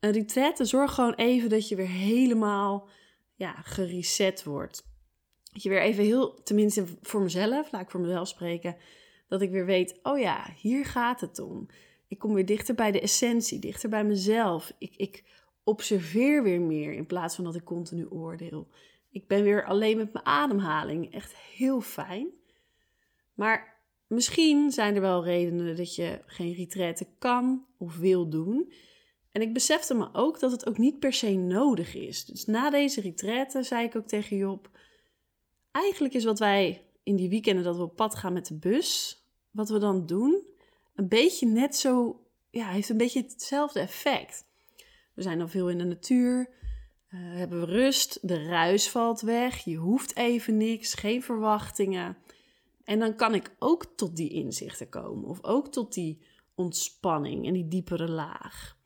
Een 0.00 0.12
retraite 0.12 0.64
zorgt 0.64 0.94
gewoon 0.94 1.14
even 1.14 1.48
dat 1.48 1.68
je 1.68 1.76
weer 1.76 1.88
helemaal 1.88 2.88
ja, 3.34 3.52
gereset 3.52 4.44
wordt. 4.44 4.95
Dat 5.56 5.64
je 5.64 5.70
weer 5.70 5.82
even 5.82 6.04
heel, 6.04 6.34
tenminste 6.42 6.84
voor 7.02 7.20
mezelf, 7.20 7.72
laat 7.72 7.82
ik 7.82 7.90
voor 7.90 8.00
mezelf 8.00 8.28
spreken, 8.28 8.76
dat 9.28 9.40
ik 9.40 9.50
weer 9.50 9.66
weet, 9.66 9.98
oh 10.02 10.18
ja, 10.18 10.50
hier 10.60 10.84
gaat 10.84 11.20
het 11.20 11.38
om. 11.38 11.66
Ik 12.08 12.18
kom 12.18 12.34
weer 12.34 12.46
dichter 12.46 12.74
bij 12.74 12.92
de 12.92 13.00
essentie, 13.00 13.58
dichter 13.58 13.88
bij 13.88 14.04
mezelf. 14.04 14.72
Ik, 14.78 14.96
ik 14.96 15.24
observeer 15.64 16.42
weer 16.42 16.60
meer 16.60 16.92
in 16.92 17.06
plaats 17.06 17.34
van 17.34 17.44
dat 17.44 17.54
ik 17.54 17.64
continu 17.64 18.06
oordeel. 18.06 18.68
Ik 19.10 19.26
ben 19.26 19.42
weer 19.42 19.64
alleen 19.64 19.96
met 19.96 20.12
mijn 20.12 20.24
ademhaling. 20.24 21.12
Echt 21.12 21.36
heel 21.36 21.80
fijn. 21.80 22.28
Maar 23.34 23.80
misschien 24.06 24.70
zijn 24.70 24.94
er 24.94 25.00
wel 25.00 25.24
redenen 25.24 25.76
dat 25.76 25.94
je 25.94 26.20
geen 26.26 26.54
retraite 26.54 27.06
kan 27.18 27.66
of 27.78 27.96
wil 27.96 28.28
doen. 28.28 28.72
En 29.32 29.42
ik 29.42 29.52
besefte 29.52 29.94
me 29.94 30.08
ook 30.12 30.40
dat 30.40 30.50
het 30.50 30.68
ook 30.68 30.78
niet 30.78 30.98
per 30.98 31.12
se 31.12 31.30
nodig 31.30 31.94
is. 31.94 32.24
Dus 32.24 32.46
na 32.46 32.70
deze 32.70 33.00
retraite 33.00 33.62
zei 33.62 33.84
ik 33.84 33.96
ook 33.96 34.06
tegen 34.06 34.36
Job: 34.36 34.70
Eigenlijk 35.76 36.14
is 36.14 36.24
wat 36.24 36.38
wij 36.38 36.84
in 37.02 37.16
die 37.16 37.28
weekenden 37.28 37.64
dat 37.64 37.76
we 37.76 37.82
op 37.82 37.96
pad 37.96 38.14
gaan 38.14 38.32
met 38.32 38.46
de 38.46 38.58
bus, 38.58 39.20
wat 39.50 39.68
we 39.68 39.78
dan 39.78 40.06
doen, 40.06 40.46
een 40.94 41.08
beetje 41.08 41.46
net 41.46 41.76
zo, 41.76 42.20
ja, 42.50 42.68
heeft 42.68 42.88
een 42.88 42.96
beetje 42.96 43.22
hetzelfde 43.22 43.80
effect. 43.80 44.46
We 45.14 45.22
zijn 45.22 45.38
dan 45.38 45.50
veel 45.50 45.70
in 45.70 45.78
de 45.78 45.84
natuur, 45.84 46.48
uh, 47.08 47.20
hebben 47.20 47.60
we 47.60 47.66
rust, 47.66 48.28
de 48.28 48.46
ruis 48.46 48.90
valt 48.90 49.20
weg, 49.20 49.64
je 49.64 49.76
hoeft 49.76 50.16
even 50.16 50.56
niks, 50.56 50.94
geen 50.94 51.22
verwachtingen. 51.22 52.16
En 52.84 52.98
dan 52.98 53.16
kan 53.16 53.34
ik 53.34 53.54
ook 53.58 53.84
tot 53.84 54.16
die 54.16 54.30
inzichten 54.30 54.88
komen, 54.88 55.28
of 55.28 55.44
ook 55.44 55.68
tot 55.68 55.94
die 55.94 56.22
ontspanning 56.54 57.46
en 57.46 57.52
die 57.52 57.68
diepere 57.68 58.08
laag. 58.08 58.76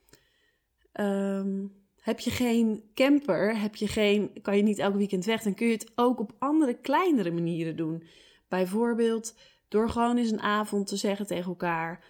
Ehm, 0.93 1.67
heb 2.01 2.21
je 2.21 2.31
geen 2.31 2.91
camper, 2.95 3.59
heb 3.59 3.77
je 3.77 3.89
geen, 3.89 4.31
kan 4.43 4.57
je 4.57 4.63
niet 4.63 4.79
elk 4.79 4.95
weekend 4.95 5.25
weg, 5.25 5.43
dan 5.43 5.55
kun 5.55 5.67
je 5.67 5.73
het 5.73 5.93
ook 5.95 6.21
op 6.21 6.33
andere 6.39 6.75
kleinere 6.75 7.31
manieren 7.31 7.77
doen. 7.77 8.03
Bijvoorbeeld 8.49 9.35
door 9.69 9.91
gewoon 9.91 10.17
eens 10.17 10.31
een 10.31 10.41
avond 10.41 10.87
te 10.87 10.97
zeggen 10.97 11.27
tegen 11.27 11.49
elkaar. 11.49 12.05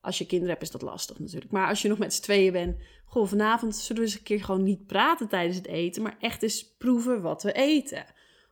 Als 0.00 0.18
je 0.18 0.26
kinderen 0.26 0.50
hebt, 0.52 0.62
is 0.62 0.70
dat 0.70 0.82
lastig 0.82 1.18
natuurlijk. 1.18 1.52
Maar 1.52 1.68
als 1.68 1.82
je 1.82 1.88
nog 1.88 1.98
met 1.98 2.14
z'n 2.14 2.22
tweeën 2.22 2.52
bent. 2.52 2.76
Goh, 3.04 3.28
vanavond 3.28 3.76
zullen 3.76 4.02
we 4.02 4.08
eens 4.08 4.16
een 4.16 4.24
keer 4.24 4.44
gewoon 4.44 4.62
niet 4.62 4.86
praten 4.86 5.28
tijdens 5.28 5.56
het 5.56 5.66
eten. 5.66 6.02
Maar 6.02 6.16
echt 6.20 6.42
eens 6.42 6.74
proeven 6.78 7.22
wat 7.22 7.42
we 7.42 7.52
eten. 7.52 8.04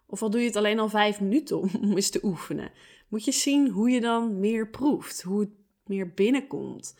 Of 0.07 0.23
al 0.23 0.31
doe 0.31 0.41
je 0.41 0.47
het 0.47 0.57
alleen 0.57 0.79
al 0.79 0.89
vijf 0.89 1.21
minuten 1.21 1.59
om, 1.61 1.71
om 1.83 1.95
eens 1.95 2.11
te 2.11 2.21
oefenen. 2.23 2.71
Moet 3.09 3.25
je 3.25 3.33
zien 3.33 3.69
hoe 3.69 3.91
je 3.91 4.01
dan 4.01 4.41
meer 4.41 4.69
proeft. 4.69 5.23
Hoe 5.23 5.41
het 5.41 5.51
meer 5.87 6.15
binnenkomt. 6.15 6.95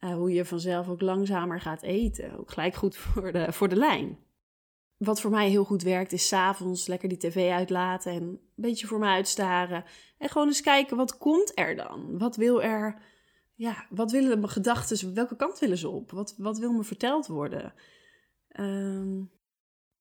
Uh, 0.00 0.14
hoe 0.14 0.32
je 0.32 0.44
vanzelf 0.44 0.88
ook 0.88 1.00
langzamer 1.00 1.60
gaat 1.60 1.82
eten. 1.82 2.38
Ook 2.38 2.50
gelijk 2.50 2.74
goed 2.74 2.96
voor 2.96 3.32
de, 3.32 3.52
voor 3.52 3.68
de 3.68 3.76
lijn. 3.76 4.18
Wat 4.96 5.20
voor 5.20 5.30
mij 5.30 5.48
heel 5.48 5.64
goed 5.64 5.82
werkt, 5.82 6.12
is 6.12 6.28
s'avonds 6.28 6.86
lekker 6.86 7.08
die 7.08 7.18
tv 7.18 7.50
uitlaten 7.50 8.12
en 8.12 8.22
een 8.22 8.40
beetje 8.54 8.86
voor 8.86 8.98
me 8.98 9.06
uitstaren. 9.06 9.84
En 10.18 10.28
gewoon 10.28 10.46
eens 10.46 10.60
kijken, 10.60 10.96
wat 10.96 11.18
komt 11.18 11.58
er 11.58 11.76
dan? 11.76 12.18
Wat 12.18 12.36
wil 12.36 12.62
er, 12.62 13.02
ja, 13.54 13.86
wat 13.90 14.10
willen 14.10 14.38
mijn 14.38 14.52
gedachten, 14.52 15.14
welke 15.14 15.36
kant 15.36 15.58
willen 15.58 15.78
ze 15.78 15.88
op? 15.88 16.10
Wat, 16.10 16.34
wat 16.38 16.58
wil 16.58 16.72
me 16.72 16.82
verteld 16.82 17.26
worden? 17.26 17.74
Um, 18.60 19.30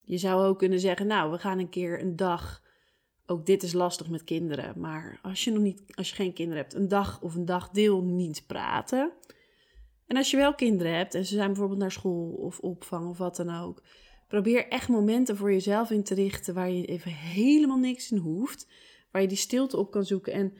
je 0.01 0.17
zou 0.17 0.45
ook 0.45 0.57
kunnen 0.57 0.79
zeggen, 0.79 1.07
nou, 1.07 1.31
we 1.31 1.38
gaan 1.38 1.59
een 1.59 1.69
keer 1.69 2.01
een 2.01 2.15
dag, 2.15 2.63
ook 3.25 3.45
dit 3.45 3.63
is 3.63 3.73
lastig 3.73 4.09
met 4.09 4.23
kinderen, 4.23 4.79
maar 4.79 5.19
als 5.21 5.43
je 5.43 5.51
nog 5.51 5.62
niet, 5.62 5.83
als 5.95 6.09
je 6.09 6.15
geen 6.15 6.33
kinderen 6.33 6.62
hebt, 6.62 6.73
een 6.73 6.88
dag 6.88 7.21
of 7.21 7.35
een 7.35 7.45
dagdeel 7.45 8.03
niet 8.03 8.43
praten. 8.47 9.12
En 10.10 10.17
als 10.17 10.32
je 10.32 10.38
wel 10.38 10.56
kinderen 10.56 10.95
hebt 10.95 11.15
en 11.15 11.26
ze 11.26 11.34
zijn 11.34 11.48
bijvoorbeeld 11.48 11.80
naar 11.80 11.91
school 11.91 12.30
of 12.32 12.60
opvang 12.60 13.10
of 13.10 13.17
wat 13.17 13.36
dan 13.36 13.56
ook, 13.56 13.82
probeer 14.28 14.67
echt 14.67 14.88
momenten 14.88 15.38
voor 15.38 15.52
jezelf 15.52 15.91
in 15.91 16.04
te 16.04 16.13
richten 16.13 16.54
waar 16.54 16.69
je 16.69 16.86
even 16.86 17.12
helemaal 17.12 17.78
niks 17.78 18.12
in 18.12 18.17
hoeft, 18.17 18.67
waar 19.12 19.22
je 19.22 19.28
die 19.28 19.38
stilte 19.38 19.78
op 19.78 19.91
kan 19.91 20.06
zoeken 20.06 20.34
en 20.34 20.54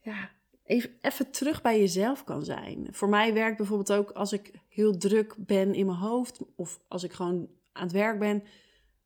ja, 0.00 0.30
even, 0.64 0.90
even 1.00 1.30
terug 1.30 1.62
bij 1.62 1.78
jezelf 1.78 2.24
kan 2.24 2.44
zijn. 2.44 2.88
Voor 2.90 3.08
mij 3.08 3.34
werkt 3.34 3.56
bijvoorbeeld 3.56 3.92
ook 3.92 4.10
als 4.10 4.32
ik 4.32 4.50
heel 4.68 4.96
druk 4.96 5.34
ben 5.38 5.74
in 5.74 5.86
mijn 5.86 5.98
hoofd 5.98 6.40
of 6.56 6.80
als 6.88 7.02
ik 7.02 7.12
gewoon 7.12 7.48
aan 7.72 7.82
het 7.82 7.92
werk 7.92 8.18
ben, 8.18 8.42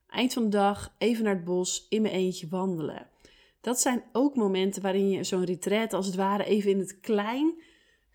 eind 0.08 0.32
van 0.32 0.42
de 0.42 0.48
dag 0.48 0.94
even 0.98 1.24
naar 1.24 1.34
het 1.34 1.44
bos 1.44 1.86
in 1.88 2.02
mijn 2.02 2.14
eentje 2.14 2.48
wandelen. 2.48 3.06
Dat 3.60 3.80
zijn 3.80 4.02
ook 4.12 4.36
momenten 4.36 4.82
waarin 4.82 5.10
je 5.10 5.24
zo'n 5.24 5.44
retreat 5.44 5.92
als 5.92 6.06
het 6.06 6.14
ware 6.14 6.44
even 6.44 6.70
in 6.70 6.78
het 6.78 7.00
klein 7.00 7.54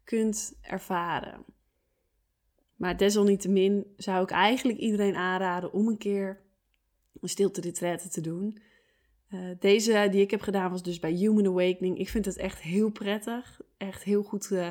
kunt 0.04 0.54
ervaren. 0.62 1.46
Maar 2.76 2.98
desalniettemin 2.98 3.94
zou 3.98 4.24
ik 4.24 4.32
eigenlijk 4.32 4.80
iedereen 4.80 5.16
aanraden 5.16 5.74
om 5.74 5.88
een 5.88 5.98
keer 5.98 6.42
een 7.22 7.30
stilte 7.30 7.62
retreat 7.62 8.12
te 8.12 8.22
doen. 8.22 8.62
Uh, 9.30 9.40
deze 9.60 10.08
die 10.12 10.22
ik 10.22 10.32
heb 10.32 10.42
gedaan 10.42 10.72
was 10.72 10.84
dus 10.84 11.00
bij 11.00 11.12
Human 11.12 11.48
Awakening. 11.48 11.98
Ik 11.98 12.10
vind 12.10 12.26
het 12.26 12.38
echt 12.38 12.62
heel 12.62 12.90
prettig. 12.90 13.62
Echt 13.78 14.04
heel 14.04 14.24
goed. 14.24 14.50
Uh, 14.50 14.70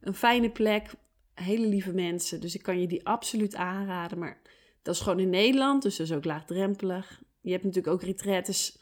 een 0.00 0.14
fijne 0.14 0.50
plek. 0.50 0.94
Hele 1.34 1.66
lieve 1.66 1.92
mensen. 1.92 2.40
Dus 2.40 2.54
ik 2.54 2.62
kan 2.62 2.80
je 2.80 2.86
die 2.86 3.06
absoluut 3.06 3.54
aanraden. 3.54 4.18
Maar 4.18 4.40
dat 4.82 4.94
is 4.94 5.00
gewoon 5.00 5.20
in 5.20 5.30
Nederland. 5.30 5.82
Dus 5.82 5.96
dat 5.96 6.06
is 6.06 6.12
ook 6.12 6.24
laagdrempelig. 6.24 7.22
Je 7.40 7.50
hebt 7.50 7.64
natuurlijk 7.64 7.94
ook 7.94 8.02
retreats 8.02 8.78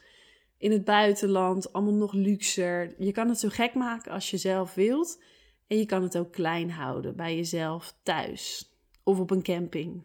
in 0.57 0.71
het 0.71 0.83
buitenland. 0.83 1.73
Allemaal 1.73 1.93
nog 1.93 2.13
luxer. 2.13 2.95
Je 2.97 3.11
kan 3.11 3.29
het 3.29 3.39
zo 3.39 3.49
gek 3.49 3.73
maken 3.73 4.11
als 4.11 4.29
je 4.29 4.37
zelf 4.37 4.73
wilt. 4.73 5.21
En 5.67 5.77
je 5.77 5.85
kan 5.85 6.03
het 6.03 6.17
ook 6.17 6.31
klein 6.31 6.71
houden 6.71 7.15
bij 7.15 7.35
jezelf 7.35 7.95
thuis 8.03 8.73
of 9.03 9.19
op 9.19 9.31
een 9.31 9.43
camping. 9.43 10.03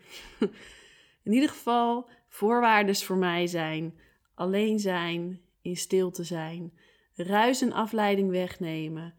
In 1.24 1.32
ieder 1.32 1.48
geval, 1.48 2.08
voorwaarden 2.28 2.96
voor 2.96 3.16
mij 3.16 3.46
zijn 3.46 3.98
alleen 4.34 4.78
zijn, 4.78 5.40
in 5.62 5.76
stilte 5.76 6.24
zijn, 6.24 6.72
ruis 7.14 7.62
en 7.62 7.72
afleiding 7.72 8.30
wegnemen 8.30 9.14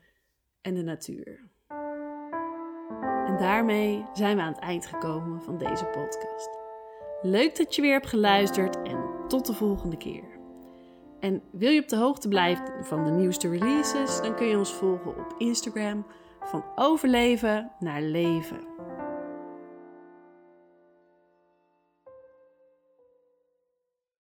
en 0.62 0.74
de 0.74 0.84
natuur. 0.84 1.50
En 3.26 3.38
daarmee 3.38 4.06
zijn 4.14 4.36
we 4.36 4.42
aan 4.42 4.54
het 4.54 4.62
eind 4.62 4.86
gekomen 4.86 5.42
van 5.42 5.58
deze 5.58 5.86
podcast. 5.86 6.50
Leuk 7.22 7.58
dat 7.58 7.76
je 7.76 7.82
weer 7.82 7.94
hebt 7.94 8.08
geluisterd 8.08 8.82
en 8.82 9.28
tot 9.28 9.46
de 9.46 9.54
volgende 9.54 9.98
keer. 9.98 10.40
En 11.20 11.44
wil 11.52 11.72
je 11.72 11.82
op 11.82 11.88
de 11.88 11.96
hoogte 11.96 12.28
blijven 12.28 12.86
van 12.86 13.04
de 13.04 13.12
nieuwste 13.12 13.50
releases, 13.50 14.22
dan 14.22 14.36
kun 14.36 14.48
je 14.48 14.58
ons 14.58 14.74
volgen 14.74 15.18
op 15.18 15.36
Instagram 15.38 16.06
van 16.44 16.64
overleven 16.76 17.72
naar 17.80 18.02
leven. 18.02 18.71